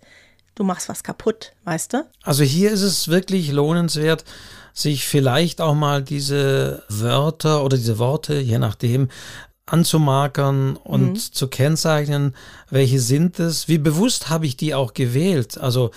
[0.58, 2.06] du machst was kaputt, weißt du?
[2.22, 4.24] Also hier ist es wirklich lohnenswert,
[4.72, 9.08] sich vielleicht auch mal diese Wörter oder diese Worte, je nachdem,
[9.66, 11.16] anzumarkern und mhm.
[11.16, 12.34] zu kennzeichnen,
[12.70, 15.58] welche sind es, wie bewusst habe ich die auch gewählt.
[15.58, 15.90] Also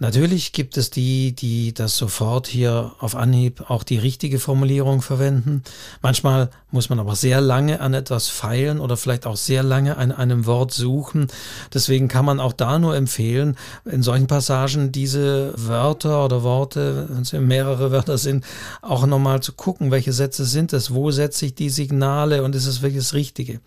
[0.00, 5.64] Natürlich gibt es die, die das sofort hier auf Anhieb auch die richtige Formulierung verwenden.
[6.02, 10.12] Manchmal muss man aber sehr lange an etwas feilen oder vielleicht auch sehr lange an
[10.12, 11.26] einem Wort suchen.
[11.74, 13.56] Deswegen kann man auch da nur empfehlen,
[13.86, 18.44] in solchen Passagen diese Wörter oder Worte, wenn es mehrere Wörter sind,
[18.82, 22.66] auch nochmal zu gucken, welche Sätze sind es, wo setze ich die Signale und ist
[22.66, 23.60] es wirklich das Richtige.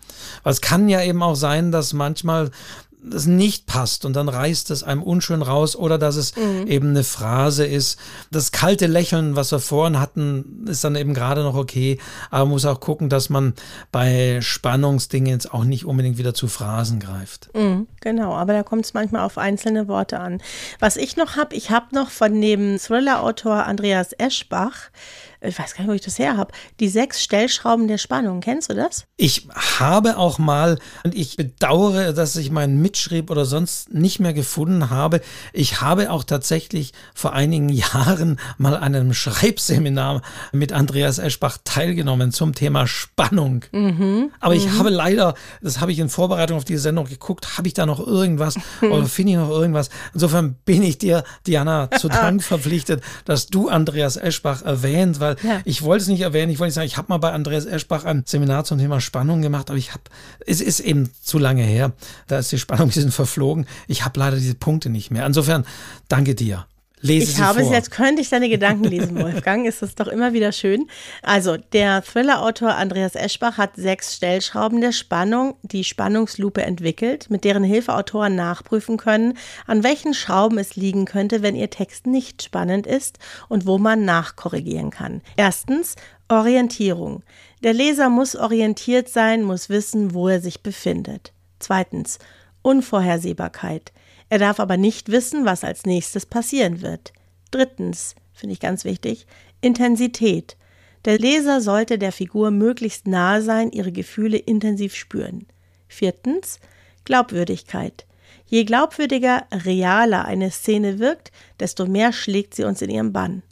[0.44, 2.41] Weil es kann ja eben auch sein, dass manchmal
[3.02, 6.66] das nicht passt und dann reißt es einem unschön raus oder dass es mhm.
[6.68, 7.98] eben eine Phrase ist.
[8.30, 11.98] Das kalte Lächeln, was wir vorhin hatten, ist dann eben gerade noch okay,
[12.30, 13.54] aber man muss auch gucken, dass man
[13.90, 17.50] bei Spannungsdingen jetzt auch nicht unbedingt wieder zu Phrasen greift.
[17.54, 20.40] Mhm, genau, aber da kommt es manchmal auf einzelne Worte an.
[20.78, 24.90] Was ich noch habe, ich habe noch von dem Thriller-Autor Andreas Eschbach
[25.42, 28.40] ich weiß gar nicht, wo ich das her habe, die sechs Stellschrauben der Spannung.
[28.40, 29.06] Kennst du das?
[29.16, 34.32] Ich habe auch mal, und ich bedauere, dass ich meinen Mitschrieb oder sonst nicht mehr
[34.32, 35.20] gefunden habe.
[35.52, 40.22] Ich habe auch tatsächlich vor einigen Jahren mal an einem Schreibseminar
[40.52, 43.64] mit Andreas Eschbach teilgenommen zum Thema Spannung.
[43.72, 44.30] Mhm.
[44.40, 44.78] Aber ich mhm.
[44.78, 48.04] habe leider, das habe ich in Vorbereitung auf diese Sendung geguckt, habe ich da noch
[48.04, 49.90] irgendwas oder finde ich noch irgendwas?
[50.14, 55.50] Insofern bin ich dir, Diana, zu Dank verpflichtet, dass du Andreas Eschbach erwähnt, weil weil
[55.50, 55.60] ja.
[55.64, 58.04] ich wollte es nicht erwähnen, ich wollte nicht sagen, ich habe mal bei Andreas Eschbach
[58.04, 60.02] ein Seminar zum Thema Spannung gemacht, aber ich habe,
[60.46, 61.92] es ist eben zu lange her,
[62.26, 63.66] da ist die Spannung ein bisschen verflogen.
[63.88, 65.26] Ich habe leider diese Punkte nicht mehr.
[65.26, 65.64] Insofern,
[66.08, 66.66] danke dir.
[67.02, 67.68] Lese ich habe vor.
[67.68, 69.66] es jetzt, könnte ich deine Gedanken lesen, Wolfgang.
[69.66, 70.88] ist das doch immer wieder schön.
[71.22, 77.64] Also, der Thriller-Autor Andreas Eschbach hat sechs Stellschrauben der Spannung, die Spannungslupe entwickelt, mit deren
[77.64, 79.36] Hilfe Autoren nachprüfen können,
[79.66, 84.04] an welchen Schrauben es liegen könnte, wenn ihr Text nicht spannend ist und wo man
[84.04, 85.22] nachkorrigieren kann.
[85.36, 85.96] Erstens,
[86.28, 87.24] Orientierung.
[87.62, 91.32] Der Leser muss orientiert sein, muss wissen, wo er sich befindet.
[91.58, 92.18] Zweitens,
[92.62, 93.92] Unvorhersehbarkeit.
[94.32, 97.12] Er darf aber nicht wissen, was als nächstes passieren wird.
[97.50, 99.26] Drittens, finde ich ganz wichtig,
[99.60, 100.56] Intensität.
[101.04, 105.46] Der Leser sollte der Figur möglichst nahe sein, ihre Gefühle intensiv spüren.
[105.86, 106.60] Viertens,
[107.04, 108.06] Glaubwürdigkeit.
[108.46, 111.30] Je glaubwürdiger, realer eine Szene wirkt,
[111.60, 113.42] desto mehr schlägt sie uns in ihrem Bann.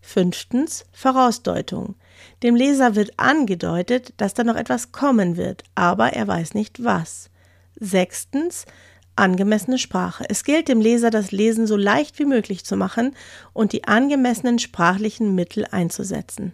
[0.00, 1.96] Fünftens, Vorausdeutung.
[2.42, 7.28] Dem Leser wird angedeutet, dass da noch etwas kommen wird, aber er weiß nicht was.
[7.78, 8.64] Sechstens,
[9.16, 10.24] Angemessene Sprache.
[10.28, 13.14] Es gilt dem Leser, das Lesen so leicht wie möglich zu machen
[13.52, 16.52] und die angemessenen sprachlichen Mittel einzusetzen.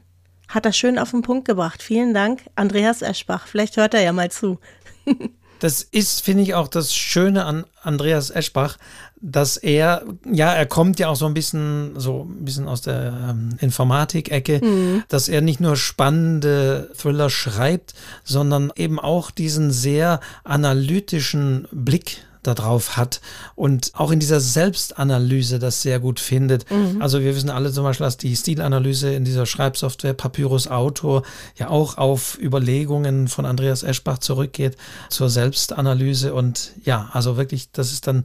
[0.49, 1.83] Hat er schön auf den Punkt gebracht.
[1.83, 3.47] Vielen Dank, Andreas Eschbach.
[3.47, 4.59] Vielleicht hört er ja mal zu.
[5.61, 8.77] das ist, finde ich, auch das Schöne an Andreas Eschbach,
[9.21, 13.31] dass er, ja, er kommt ja auch so ein bisschen, so ein bisschen aus der
[13.31, 15.05] ähm, Informatik-Ecke, mhm.
[15.09, 17.95] dass er nicht nur spannende Thriller schreibt,
[18.25, 23.21] sondern eben auch diesen sehr analytischen Blick darauf hat
[23.55, 26.71] und auch in dieser Selbstanalyse das sehr gut findet.
[26.71, 27.01] Mhm.
[27.01, 31.23] Also wir wissen alle zum Beispiel, dass die Stilanalyse in dieser Schreibsoftware Papyrus Autor
[31.57, 34.77] ja auch auf Überlegungen von Andreas Eschbach zurückgeht
[35.09, 38.25] zur Selbstanalyse und ja, also wirklich, das ist dann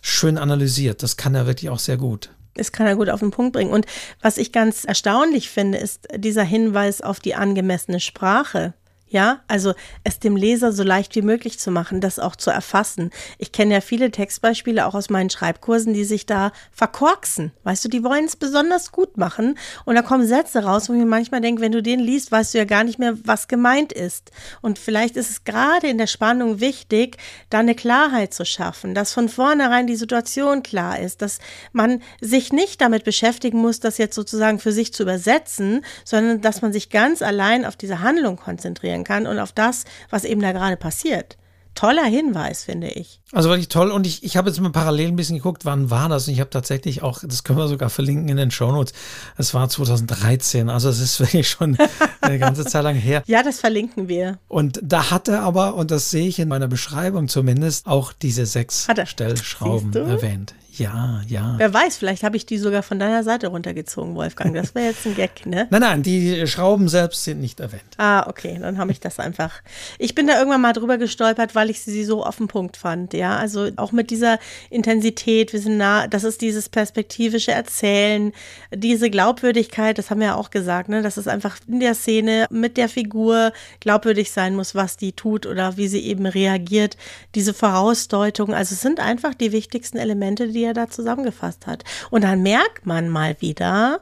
[0.00, 1.02] schön analysiert.
[1.02, 2.30] Das kann er wirklich auch sehr gut.
[2.54, 3.70] Das kann er gut auf den Punkt bringen.
[3.70, 3.86] Und
[4.20, 8.74] was ich ganz erstaunlich finde, ist dieser Hinweis auf die angemessene Sprache.
[9.12, 13.10] Ja, also es dem Leser so leicht wie möglich zu machen, das auch zu erfassen.
[13.36, 17.52] Ich kenne ja viele Textbeispiele auch aus meinen Schreibkursen, die sich da verkorksen.
[17.62, 20.98] Weißt du, die wollen es besonders gut machen und da kommen Sätze raus, wo ich
[20.98, 23.92] mir manchmal denke, wenn du den liest, weißt du ja gar nicht mehr, was gemeint
[23.92, 24.30] ist.
[24.62, 27.18] Und vielleicht ist es gerade in der Spannung wichtig,
[27.50, 31.38] da eine Klarheit zu schaffen, dass von vornherein die Situation klar ist, dass
[31.72, 36.62] man sich nicht damit beschäftigen muss, das jetzt sozusagen für sich zu übersetzen, sondern dass
[36.62, 40.40] man sich ganz allein auf diese Handlung konzentrieren sein kann und auf das, was eben
[40.40, 41.36] da gerade passiert.
[41.74, 43.18] Toller Hinweis, finde ich.
[43.32, 43.90] Also wirklich toll.
[43.92, 46.28] Und ich, ich habe jetzt mal parallel ein bisschen geguckt, wann war das?
[46.28, 48.92] Und ich habe tatsächlich auch, das können wir sogar verlinken in den Shownotes,
[49.38, 50.68] es war 2013.
[50.68, 51.78] Also es ist wirklich schon
[52.20, 53.22] eine ganze Zeit lang her.
[53.26, 54.38] Ja, das verlinken wir.
[54.48, 58.44] Und da hat er aber, und das sehe ich in meiner Beschreibung zumindest, auch diese
[58.44, 60.54] sechs Stellschrauben erwähnt.
[60.74, 61.54] Ja, ja.
[61.58, 64.54] Wer weiß, vielleicht habe ich die sogar von deiner Seite runtergezogen, Wolfgang.
[64.54, 65.66] Das wäre jetzt ein Gag, ne?
[65.68, 67.82] Nein, nein, die Schrauben selbst sind nicht erwähnt.
[67.98, 69.60] Ah, okay, dann habe ich das einfach.
[69.98, 73.12] Ich bin da irgendwann mal drüber gestolpert, weil ich sie so auf den Punkt fand,
[73.12, 73.36] ja.
[73.36, 74.38] Also auch mit dieser
[74.70, 78.32] Intensität, wir sind nah, das ist dieses perspektivische Erzählen,
[78.74, 82.46] diese Glaubwürdigkeit, das haben wir ja auch gesagt, ne, dass es einfach in der Szene
[82.48, 86.96] mit der Figur glaubwürdig sein muss, was die tut oder wie sie eben reagiert.
[87.34, 91.84] Diese Vorausdeutung, also es sind einfach die wichtigsten Elemente, die er da zusammengefasst hat.
[92.10, 94.00] Und dann merkt man mal wieder,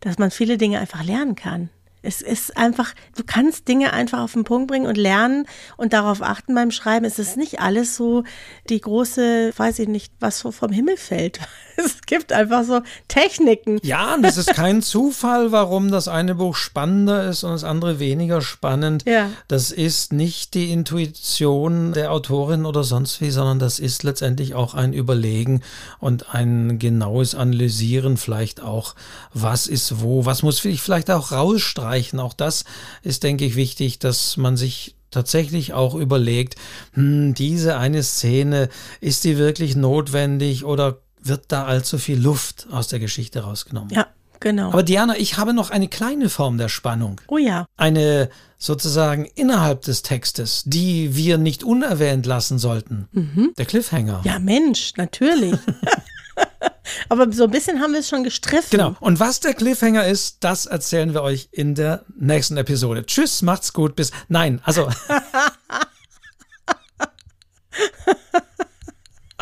[0.00, 1.70] dass man viele Dinge einfach lernen kann.
[2.02, 5.46] Es ist einfach, du kannst Dinge einfach auf den Punkt bringen und lernen
[5.76, 7.04] und darauf achten beim Schreiben.
[7.04, 8.22] Es ist nicht alles so
[8.68, 11.40] die große, weiß ich nicht, was so vom Himmel fällt.
[11.86, 13.78] Es gibt einfach so Techniken.
[13.82, 17.98] Ja, und es ist kein Zufall, warum das eine Buch spannender ist und das andere
[17.98, 19.04] weniger spannend.
[19.06, 19.30] Ja.
[19.48, 24.74] Das ist nicht die Intuition der Autorin oder sonst wie, sondern das ist letztendlich auch
[24.74, 25.62] ein Überlegen
[25.98, 28.94] und ein genaues Analysieren vielleicht auch,
[29.32, 32.20] was ist wo, was muss ich vielleicht auch rausstreichen.
[32.20, 32.64] Auch das
[33.02, 36.56] ist, denke ich, wichtig, dass man sich tatsächlich auch überlegt,
[36.92, 38.68] hm, diese eine Szene,
[39.00, 43.90] ist die wirklich notwendig oder wird da allzu viel Luft aus der Geschichte rausgenommen?
[43.90, 44.06] Ja,
[44.40, 44.68] genau.
[44.68, 47.20] Aber Diana, ich habe noch eine kleine Form der Spannung.
[47.28, 47.66] oh ja.
[47.76, 53.52] Eine sozusagen innerhalb des Textes, die wir nicht unerwähnt lassen sollten.
[53.58, 54.22] Der Cliffhanger.
[54.24, 55.58] Ja, Mensch, natürlich.
[57.08, 58.70] Aber so ein bisschen haben wir es schon gestriffen.
[58.70, 58.96] Genau.
[59.00, 63.04] Und was der Cliffhanger ist, das erzählen wir euch in der nächsten Episode.
[63.04, 64.12] Tschüss, macht's gut, bis.
[64.28, 64.88] Nein, also.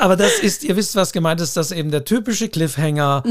[0.05, 3.23] Aber das ist, ihr wisst, was gemeint ist, dass eben der typische Cliffhanger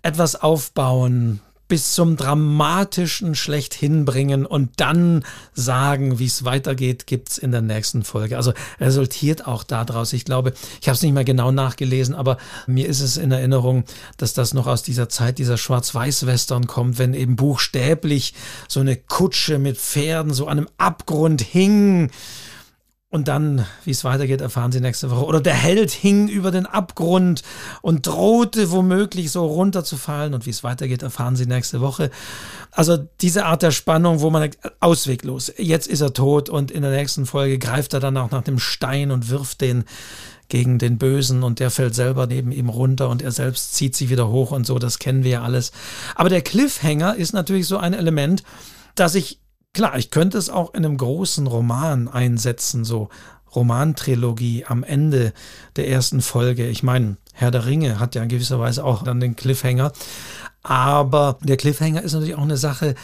[0.00, 5.24] etwas aufbauen, bis zum dramatischen schlechthin bringen und dann
[5.54, 8.36] sagen, wie es weitergeht, gibt's in der nächsten Folge.
[8.36, 10.12] Also resultiert auch daraus.
[10.12, 12.36] Ich glaube, ich habe es nicht mehr genau nachgelesen, aber
[12.68, 13.82] mir ist es in Erinnerung,
[14.16, 18.34] dass das noch aus dieser Zeit dieser Schwarz-Weiß-Western kommt, wenn eben buchstäblich
[18.68, 22.12] so eine Kutsche mit Pferden so an einem Abgrund hing.
[23.12, 25.24] Und dann, wie es weitergeht, erfahren Sie nächste Woche.
[25.24, 27.42] Oder der Held hing über den Abgrund
[27.82, 30.32] und drohte womöglich so runterzufallen.
[30.32, 32.12] Und wie es weitergeht, erfahren Sie nächste Woche.
[32.70, 35.52] Also diese Art der Spannung, wo man ausweglos.
[35.58, 38.60] Jetzt ist er tot und in der nächsten Folge greift er dann auch nach dem
[38.60, 39.84] Stein und wirft den
[40.48, 44.10] gegen den Bösen und der fällt selber neben ihm runter und er selbst zieht sich
[44.10, 44.78] wieder hoch und so.
[44.78, 45.72] Das kennen wir ja alles.
[46.14, 48.44] Aber der Cliffhanger ist natürlich so ein Element,
[48.94, 49.40] dass ich
[49.72, 53.08] Klar, ich könnte es auch in einem großen Roman einsetzen, so
[53.54, 55.32] Romantrilogie am Ende
[55.76, 56.66] der ersten Folge.
[56.66, 59.92] Ich meine, Herr der Ringe hat ja in gewisser Weise auch dann den Cliffhanger.
[60.62, 62.94] Aber der Cliffhanger ist natürlich auch eine Sache,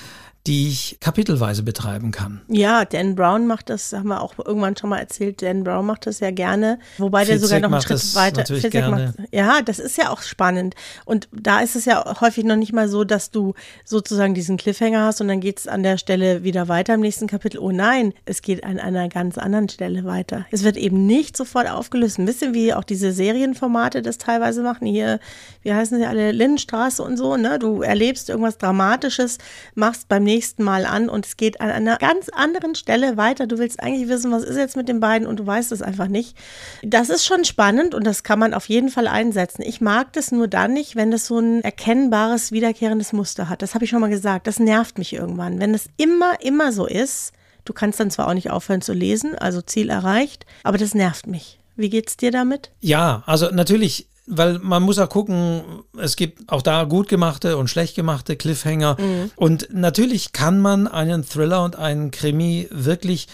[0.47, 2.41] die ich kapitelweise betreiben kann.
[2.49, 6.07] Ja, Dan Brown macht das, haben wir auch irgendwann schon mal erzählt, Dan Brown macht
[6.07, 8.39] das ja gerne, wobei der sogar noch einen Schritt weiter.
[8.41, 9.15] natürlich gerne.
[9.19, 10.75] macht- ja, das ist ja auch spannend.
[11.05, 15.05] Und da ist es ja häufig noch nicht mal so, dass du sozusagen diesen Cliffhanger
[15.05, 17.59] hast und dann geht es an der Stelle wieder weiter im nächsten Kapitel.
[17.59, 20.47] Oh nein, es geht an einer ganz anderen Stelle weiter.
[20.53, 22.19] Es wird eben nicht sofort aufgelöst.
[22.19, 24.87] Ein bisschen wie auch diese Serienformate das teilweise machen.
[24.87, 25.19] Hier,
[25.63, 27.59] wie heißen sie alle, Lindenstraße und so, ne?
[27.59, 29.39] Du erlebst irgendwas Dramatisches,
[29.75, 33.47] machst beim nächsten Mal an und es geht an einer ganz anderen Stelle weiter.
[33.47, 36.09] Du willst eigentlich wissen, was ist jetzt mit den beiden und du weißt es einfach
[36.09, 36.37] nicht.
[36.83, 39.63] Das ist schon spannend und das kann man auf jeden Fall einsetzen.
[39.63, 43.63] Ich mag das nur dann nicht, wenn das so ein erkennbares, wiederkehrendes Muster hat.
[43.63, 44.47] Das habe ich schon mal gesagt.
[44.47, 45.61] Das nervt mich irgendwann.
[45.61, 47.33] Wenn es immer, immer so ist,
[47.65, 51.27] du kannst dann zwar auch nicht aufhören zu lesen, also Ziel erreicht, aber das nervt
[51.27, 51.59] mich.
[51.77, 52.71] Wie geht's dir damit?
[52.81, 55.63] Ja, also natürlich, weil man muss auch gucken,
[55.99, 58.97] es gibt auch da gut gemachte und schlecht gemachte Cliffhanger.
[59.37, 63.29] Und natürlich kann man einen Thriller und einen Krimi wirklich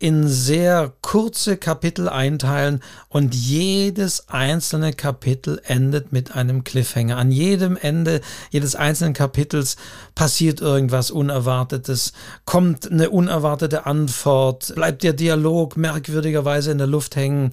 [0.00, 7.16] in sehr kurze Kapitel einteilen und jedes einzelne Kapitel endet mit einem Cliffhanger.
[7.16, 8.20] An jedem Ende
[8.50, 9.76] jedes einzelnen Kapitels
[10.14, 12.12] passiert irgendwas Unerwartetes,
[12.44, 17.50] kommt eine unerwartete Antwort, bleibt der Dialog merkwürdigerweise in der Luft hängen,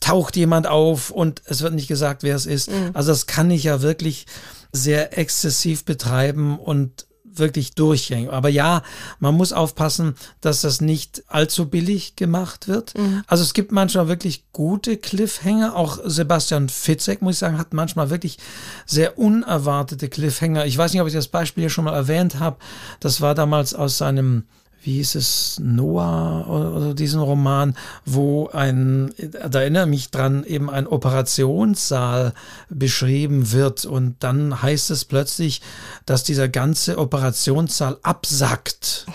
[0.00, 2.70] taucht jemand auf und es wird nicht gesagt, wer es ist.
[2.92, 4.26] Also das kann ich ja wirklich
[4.70, 7.05] sehr exzessiv betreiben und
[7.38, 8.30] wirklich durchgängig.
[8.30, 8.82] Aber ja,
[9.18, 12.94] man muss aufpassen, dass das nicht allzu billig gemacht wird.
[13.26, 15.76] Also es gibt manchmal wirklich gute Cliffhanger.
[15.76, 18.38] Auch Sebastian Fitzek, muss ich sagen, hat manchmal wirklich
[18.86, 20.66] sehr unerwartete Cliffhanger.
[20.66, 22.56] Ich weiß nicht, ob ich das Beispiel hier schon mal erwähnt habe.
[23.00, 24.44] Das war damals aus seinem
[24.86, 30.70] wie hieß es, Noah oder, diesen Roman, wo ein, da erinnere ich mich dran, eben
[30.70, 32.32] ein Operationssaal
[32.70, 35.60] beschrieben wird und dann heißt es plötzlich,
[36.06, 39.06] dass dieser ganze Operationssaal absackt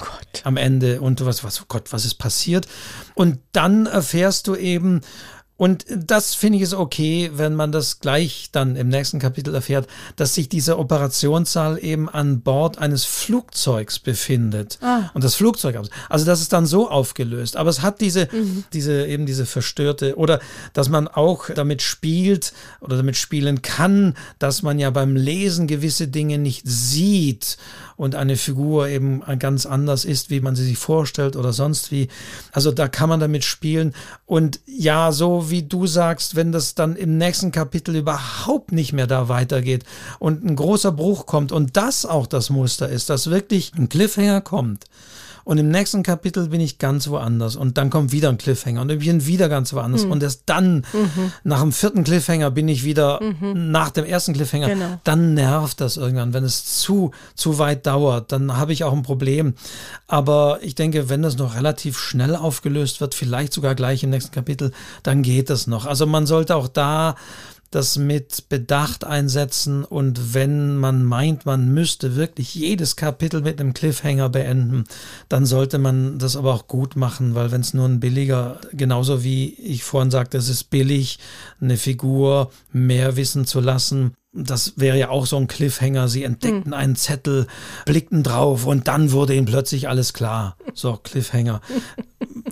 [0.44, 2.68] am Ende und du was, was, oh Gott, was ist passiert?
[3.16, 5.00] Und dann erfährst du eben,
[5.62, 9.88] Und das finde ich ist okay, wenn man das gleich dann im nächsten Kapitel erfährt,
[10.16, 14.80] dass sich dieser Operationssaal eben an Bord eines Flugzeugs befindet.
[14.82, 15.12] Ah.
[15.14, 17.58] Und das Flugzeug, also das ist dann so aufgelöst.
[17.58, 18.64] Aber es hat diese, mhm.
[18.74, 20.40] diese, eben diese verstörte, oder
[20.74, 26.08] dass man auch damit spielt oder damit spielen kann, dass man ja beim Lesen gewisse
[26.08, 27.58] Dinge nicht sieht
[27.96, 32.08] und eine Figur eben ganz anders ist, wie man sie sich vorstellt oder sonst wie.
[32.52, 33.94] Also da kann man damit spielen.
[34.26, 39.08] Und ja, so wie du sagst, wenn das dann im nächsten Kapitel überhaupt nicht mehr
[39.08, 39.84] da weitergeht
[40.20, 44.42] und ein großer Bruch kommt und das auch das Muster ist, dass wirklich ein Cliffhanger
[44.42, 44.86] kommt
[45.44, 48.92] und im nächsten Kapitel bin ich ganz woanders und dann kommt wieder ein Cliffhanger und
[48.92, 50.12] ich bin wieder ganz woanders mhm.
[50.12, 51.32] und erst dann, mhm.
[51.44, 53.72] nach dem vierten Cliffhanger bin ich wieder mhm.
[53.72, 54.70] nach dem ersten Cliffhanger.
[54.70, 55.00] Genau.
[55.04, 59.04] Dann nervt das irgendwann, wenn es zu, zu weit dauert, dann habe ich auch ein
[59.04, 59.56] Problem.
[60.08, 64.32] Aber ich denke, wenn das noch relativ schnell aufgelöst wird, vielleicht sogar gleich im nächsten
[64.32, 64.72] Kapitel,
[65.04, 65.86] dann geht das noch.
[65.86, 67.16] Also man sollte auch da
[67.72, 73.74] das mit Bedacht einsetzen und wenn man meint, man müsste wirklich jedes Kapitel mit einem
[73.74, 74.84] Cliffhanger beenden,
[75.30, 79.24] dann sollte man das aber auch gut machen, weil wenn es nur ein billiger, genauso
[79.24, 81.20] wie ich vorhin sagte, es ist billig,
[81.62, 86.08] eine Figur mehr wissen zu lassen, das wäre ja auch so ein Cliffhanger.
[86.08, 86.74] Sie entdeckten hm.
[86.74, 87.48] einen Zettel,
[87.86, 90.56] blickten drauf und dann wurde ihnen plötzlich alles klar.
[90.74, 91.62] So, Cliffhanger.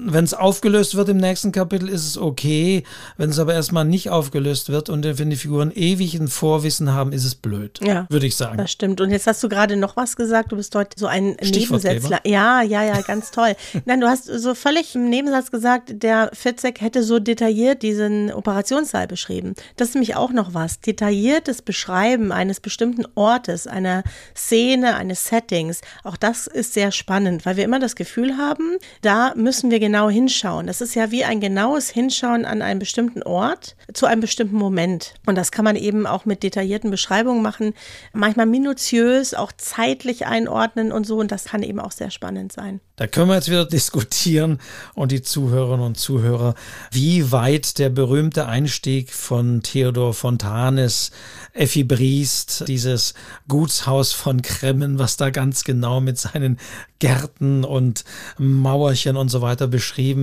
[0.02, 2.84] Wenn es aufgelöst wird im nächsten Kapitel, ist es okay.
[3.18, 7.12] Wenn es aber erstmal nicht aufgelöst wird und wenn die Figuren ewig ein Vorwissen haben,
[7.12, 7.80] ist es blöd.
[7.84, 8.08] Ja.
[8.10, 8.58] Würde ich sagen.
[8.58, 9.02] Das stimmt.
[9.02, 10.52] Und jetzt hast du gerade noch was gesagt.
[10.52, 12.22] Du bist heute so ein Nebensätzler.
[12.26, 13.56] Ja, ja, ja, ganz toll.
[13.86, 19.08] Nein, du hast so völlig im Nebensatz gesagt, der Fitzek hätte so detailliert diesen Operationssaal
[19.08, 19.54] beschrieben.
[19.76, 20.80] Das ist nämlich auch noch was.
[20.80, 24.04] Detailliertes Beschreiben eines bestimmten Ortes, einer
[24.36, 29.34] Szene, eines Settings, auch das ist sehr spannend, weil wir immer das Gefühl haben, da
[29.36, 30.68] müssen wir genau hinschauen.
[30.68, 35.16] Das ist ja wie ein genaues Hinschauen an einen bestimmten Ort zu einem bestimmten Moment.
[35.26, 37.74] Und das kann man eben auch mit detaillierten Beschreibungen machen,
[38.14, 41.18] manchmal minutiös, auch zeitlich einordnen und so.
[41.18, 42.80] Und das kann eben auch sehr spannend sein.
[42.96, 44.60] Da können wir jetzt wieder diskutieren
[44.94, 46.56] und die Zuhörerinnen und Zuhörer,
[46.92, 51.12] wie weit der berühmte Einstieg von Theodor Fontanes,
[51.54, 53.14] Effi Briest, dieses
[53.48, 56.60] Gutshaus von Kremmen, was da ganz genau mit seinen
[57.00, 58.04] Gärten und
[58.38, 59.78] Mauerchen und so weiter beschrieben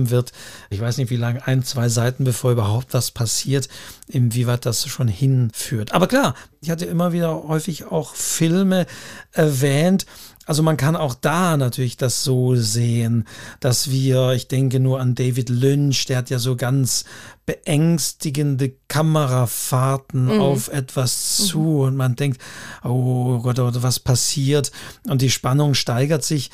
[0.09, 0.31] wird.
[0.69, 3.69] Ich weiß nicht, wie lange, ein, zwei Seiten, bevor überhaupt was passiert,
[4.07, 5.93] inwieweit das schon hinführt.
[5.93, 8.85] Aber klar, ich hatte immer wieder häufig auch Filme
[9.31, 10.05] erwähnt,
[10.47, 13.27] also man kann auch da natürlich das so sehen,
[13.59, 17.03] dass wir, ich denke nur an David Lynch, der hat ja so ganz
[17.45, 20.39] beängstigende Kamerafahrten mhm.
[20.39, 21.79] auf etwas zu mhm.
[21.79, 22.41] und man denkt,
[22.85, 24.71] oh Gott, oh, was passiert?
[25.05, 26.49] Und die Spannung steigert sich.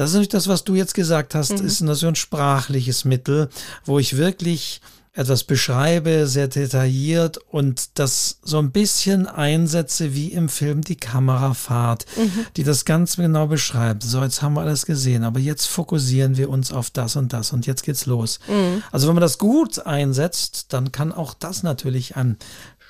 [0.00, 1.66] Das ist natürlich das, was du jetzt gesagt hast, mhm.
[1.66, 3.50] ist so ein sprachliches Mittel,
[3.84, 4.80] wo ich wirklich
[5.12, 12.06] etwas beschreibe, sehr detailliert und das so ein bisschen einsetze wie im Film die Kamerafahrt,
[12.16, 12.46] mhm.
[12.56, 14.04] die das ganz genau beschreibt.
[14.04, 17.52] So, jetzt haben wir alles gesehen, aber jetzt fokussieren wir uns auf das und das
[17.52, 18.38] und jetzt geht's los.
[18.46, 18.84] Mhm.
[18.92, 22.36] Also wenn man das gut einsetzt, dann kann auch das natürlich ein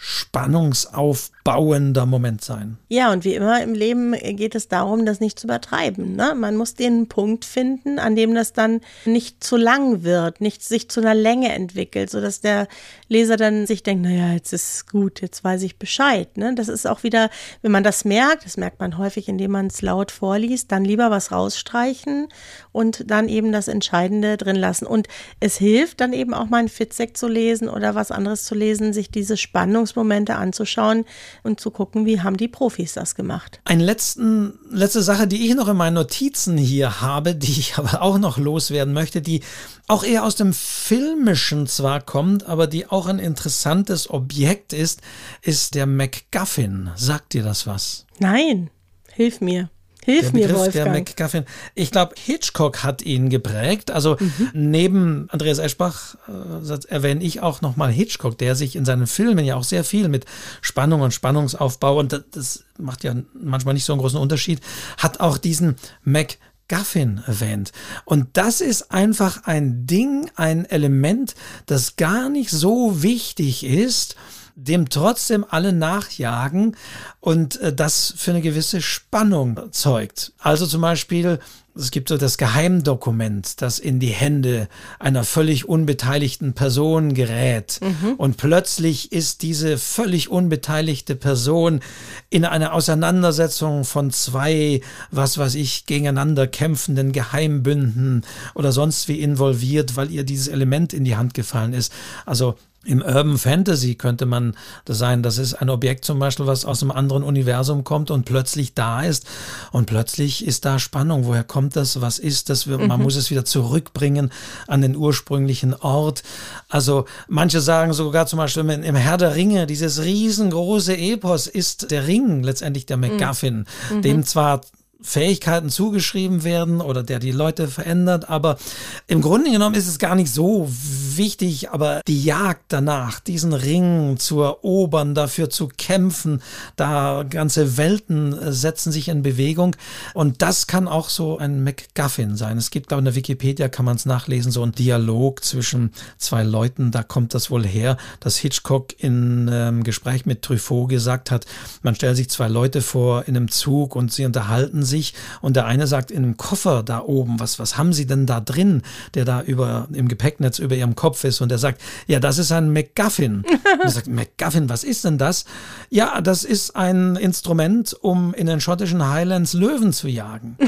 [0.03, 2.79] spannungsaufbauender Moment sein.
[2.89, 6.17] Ja, und wie immer im Leben geht es darum, das nicht zu übertreiben.
[6.17, 6.35] Ne?
[6.35, 10.89] Man muss den Punkt finden, an dem das dann nicht zu lang wird, nicht sich
[10.89, 12.69] zu einer Länge entwickelt, sodass der
[13.09, 16.37] Leser dann sich denkt, naja, jetzt ist gut, jetzt weiß ich Bescheid.
[16.37, 16.55] Ne?
[16.55, 17.31] Das ist auch wieder,
[17.63, 21.11] wenn man das merkt, das merkt man häufig, indem man es laut vorliest, dann lieber
[21.11, 22.29] was rausstreichen
[22.73, 24.87] und dann eben das Entscheidende drin lassen.
[24.87, 25.09] Und
[25.41, 28.93] es hilft dann eben auch mal ein Fitzek zu lesen oder was anderes zu lesen,
[28.93, 31.05] sich diese Spannungsmomente anzuschauen
[31.43, 33.61] und zu gucken, wie haben die Profis das gemacht.
[33.65, 38.03] Eine letzten, letzte Sache, die ich noch in meinen Notizen hier habe, die ich aber
[38.03, 39.41] auch noch loswerden möchte, die
[39.89, 45.01] auch eher aus dem Filmischen zwar kommt, aber die auch ein interessantes Objekt ist,
[45.43, 46.91] ist der MacGuffin.
[46.97, 48.07] Sagt dir das was?
[48.19, 48.71] Nein,
[49.13, 49.71] hilf mir.
[50.03, 50.73] Hilf mir, Wolfgang.
[50.73, 51.45] Der McGuffin.
[51.75, 53.91] Ich glaube, Hitchcock hat ihn geprägt.
[53.91, 54.51] Also mhm.
[54.55, 59.57] neben Andreas Eschbach äh, erwähne ich auch nochmal Hitchcock, der sich in seinen Filmen ja
[59.57, 60.25] auch sehr viel mit
[60.63, 64.61] Spannung und Spannungsaufbau, und das, das macht ja manchmal nicht so einen großen Unterschied,
[64.97, 66.39] hat auch diesen McGuffin
[66.71, 67.73] erwähnt.
[68.05, 71.35] Und das ist einfach ein Ding, ein Element,
[71.67, 74.17] das gar nicht so wichtig ist,
[74.55, 76.77] dem trotzdem alle nachjagen
[77.21, 80.33] und äh, das für eine gewisse Spannung zeugt.
[80.39, 81.39] Also zum Beispiel,
[81.75, 84.69] es gibt so das Geheimdokument, das in die Hände
[84.99, 87.81] einer völlig unbeteiligten Person gerät.
[87.83, 88.15] Mhm.
[88.15, 91.81] Und plötzlich ist diese völlig unbeteiligte Person
[92.29, 99.97] in einer Auseinandersetzung von zwei, was weiß ich, gegeneinander kämpfenden Geheimbünden oder sonst wie involviert,
[99.97, 101.93] weil ihr dieses Element in die Hand gefallen ist.
[102.27, 104.57] Also Im Urban Fantasy könnte man
[104.87, 108.25] das sein, das ist ein Objekt zum Beispiel, was aus einem anderen Universum kommt und
[108.25, 109.27] plötzlich da ist
[109.71, 111.27] und plötzlich ist da Spannung.
[111.27, 112.01] Woher kommt das?
[112.01, 112.65] Was ist das?
[112.65, 113.03] Man mhm.
[113.03, 114.33] muss es wieder zurückbringen
[114.67, 116.23] an den ursprünglichen Ort.
[116.71, 122.07] Also manche sagen sogar zum Beispiel im Herr der Ringe, dieses riesengroße Epos ist der
[122.07, 124.03] Ring letztendlich der MacGuffin, mhm.
[124.03, 124.63] dem zwar
[125.03, 128.29] Fähigkeiten zugeschrieben werden oder der die Leute verändert.
[128.29, 128.59] Aber
[129.07, 134.17] im Grunde genommen ist es gar nicht so wichtig, aber die Jagd danach, diesen Ring
[134.19, 136.43] zu erobern, dafür zu kämpfen,
[136.77, 139.77] da ganze Welten äh, setzen sich in Bewegung.
[140.15, 142.59] Und das kann auch so ein MacGuffin sein.
[142.59, 145.93] Es gibt, glaube ich, in der Wikipedia kann man es nachlesen, so ein Dialog zwischen
[146.19, 146.91] zwei Leuten.
[146.91, 151.47] Da kommt das wohl her, dass Hitchcock in ähm, Gespräch mit Truffaut gesagt hat,
[151.83, 155.65] man stellt sich zwei Leute vor in einem Zug und sie unterhalten sich und der
[155.65, 158.83] eine sagt in einem Koffer da oben, was, was haben Sie denn da drin,
[159.15, 162.53] der da über, im Gepäcknetz über Ihrem Kopf ist und er sagt, ja, das ist
[162.53, 163.45] ein MacGuffin.
[163.75, 165.47] und er sagt, MacGuffin, was ist denn das?
[165.89, 170.59] Ja, das ist ein Instrument, um in den schottischen Highlands Löwen zu jagen.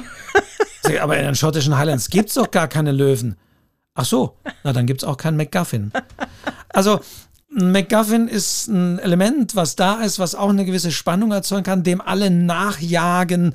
[1.00, 3.36] Aber in den schottischen Highlands gibt es doch gar keine Löwen.
[3.94, 5.92] Ach so, na dann gibt es auch keinen MacGuffin.
[6.70, 7.00] Also
[7.54, 11.82] ein MacGuffin ist ein Element, was da ist, was auch eine gewisse Spannung erzeugen kann,
[11.82, 13.54] dem alle nachjagen,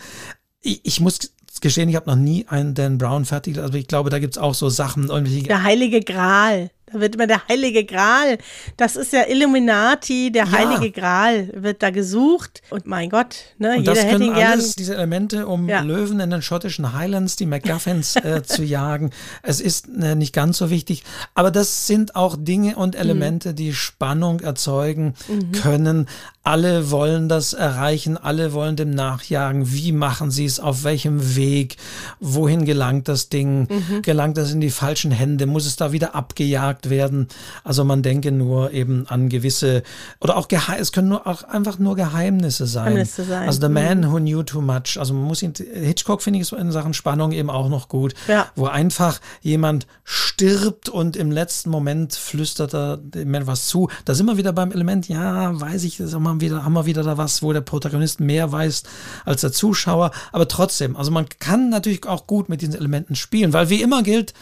[0.67, 1.19] ich, ich muss
[1.61, 4.37] gestehen, ich habe noch nie einen Dan Brown fertig, aber ich glaube, da gibt es
[4.37, 5.09] auch so Sachen.
[5.09, 6.69] Der heilige Gral.
[6.89, 8.37] Da wird immer der heilige Gral.
[8.77, 10.51] Das ist ja Illuminati, der ja.
[10.51, 12.61] heilige Gral wird da gesucht.
[12.69, 14.53] Und mein Gott, ne, und jeder das hätte ihn gern.
[14.53, 15.81] Alles, diese Elemente, um ja.
[15.81, 19.11] Löwen in den schottischen Highlands, die MacGuffins äh, zu jagen.
[19.43, 21.03] Es ist äh, nicht ganz so wichtig,
[21.35, 23.55] aber das sind auch Dinge und Elemente, mhm.
[23.55, 25.51] die Spannung erzeugen mhm.
[25.51, 26.07] können.
[26.43, 29.73] Alle wollen das erreichen, alle wollen dem nachjagen.
[29.73, 30.61] Wie machen sie es?
[30.61, 31.75] Auf welchem Weg?
[32.21, 33.67] Wohin gelangt das Ding?
[33.69, 34.01] Mhm.
[34.03, 35.47] Gelangt das in die falschen Hände?
[35.47, 37.27] Muss es da wieder abgejagt werden?
[37.63, 39.83] Also man denke nur eben an gewisse
[40.19, 42.93] oder auch Geheim, es können nur auch einfach nur Geheimnisse sein.
[42.93, 43.47] Geheimnisse sein.
[43.47, 44.11] Also The Man mhm.
[44.11, 44.97] Who Knew Too Much.
[44.97, 48.47] Also man muss ihn, Hitchcock finde ich in Sachen Spannung eben auch noch gut, ja.
[48.55, 53.89] wo einfach jemand stirbt und im letzten Moment flüstert er dem was zu.
[54.05, 57.17] Da sind wir wieder beim Element, ja, weiß ich, haben, wieder, haben wir wieder da
[57.17, 58.83] was, wo der Protagonist mehr weiß
[59.25, 60.11] als der Zuschauer.
[60.31, 64.03] Aber trotzdem, also man kann natürlich auch gut mit diesen Elementen spielen, weil wie immer
[64.03, 64.33] gilt,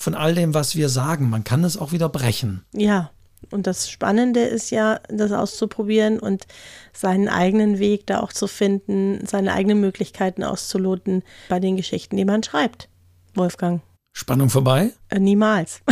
[0.00, 2.64] von all dem, was wir sagen, man kann es auch wieder brechen.
[2.72, 3.10] Ja,
[3.50, 6.46] und das Spannende ist ja, das auszuprobieren und
[6.94, 12.24] seinen eigenen Weg da auch zu finden, seine eigenen Möglichkeiten auszuloten bei den Geschichten, die
[12.24, 12.88] man schreibt.
[13.34, 13.82] Wolfgang.
[14.12, 14.90] Spannung vorbei?
[15.10, 15.82] Äh, niemals.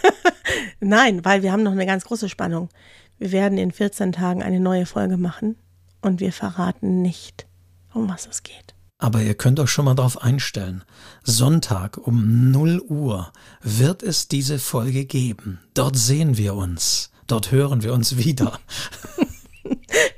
[0.80, 2.70] Nein, weil wir haben noch eine ganz große Spannung.
[3.18, 5.56] Wir werden in 14 Tagen eine neue Folge machen
[6.00, 7.46] und wir verraten nicht,
[7.92, 8.73] um was es geht.
[9.04, 10.82] Aber ihr könnt euch schon mal darauf einstellen.
[11.22, 13.30] Sonntag um 0 Uhr
[13.60, 15.60] wird es diese Folge geben.
[15.74, 17.10] Dort sehen wir uns.
[17.26, 18.58] Dort hören wir uns wieder.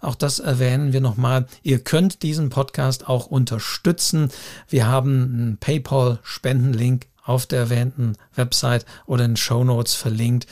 [0.00, 1.44] auch das erwähnen wir nochmal.
[1.62, 4.30] Ihr könnt diesen Podcast auch unterstützen.
[4.70, 10.46] Wir haben einen PayPal-Spendenlink auf der erwähnten Website oder in Show Notes verlinkt.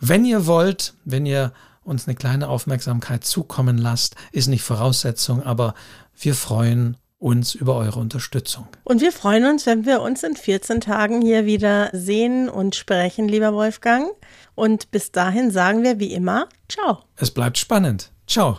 [0.00, 1.54] Wenn ihr wollt, wenn ihr
[1.88, 5.74] uns eine kleine Aufmerksamkeit zukommen lasst, ist nicht Voraussetzung, aber
[6.18, 8.68] wir freuen uns über eure Unterstützung.
[8.84, 13.28] Und wir freuen uns, wenn wir uns in 14 Tagen hier wieder sehen und sprechen,
[13.28, 14.10] lieber Wolfgang.
[14.54, 16.98] Und bis dahin sagen wir wie immer, ciao.
[17.16, 18.12] Es bleibt spannend.
[18.26, 18.56] Ciao.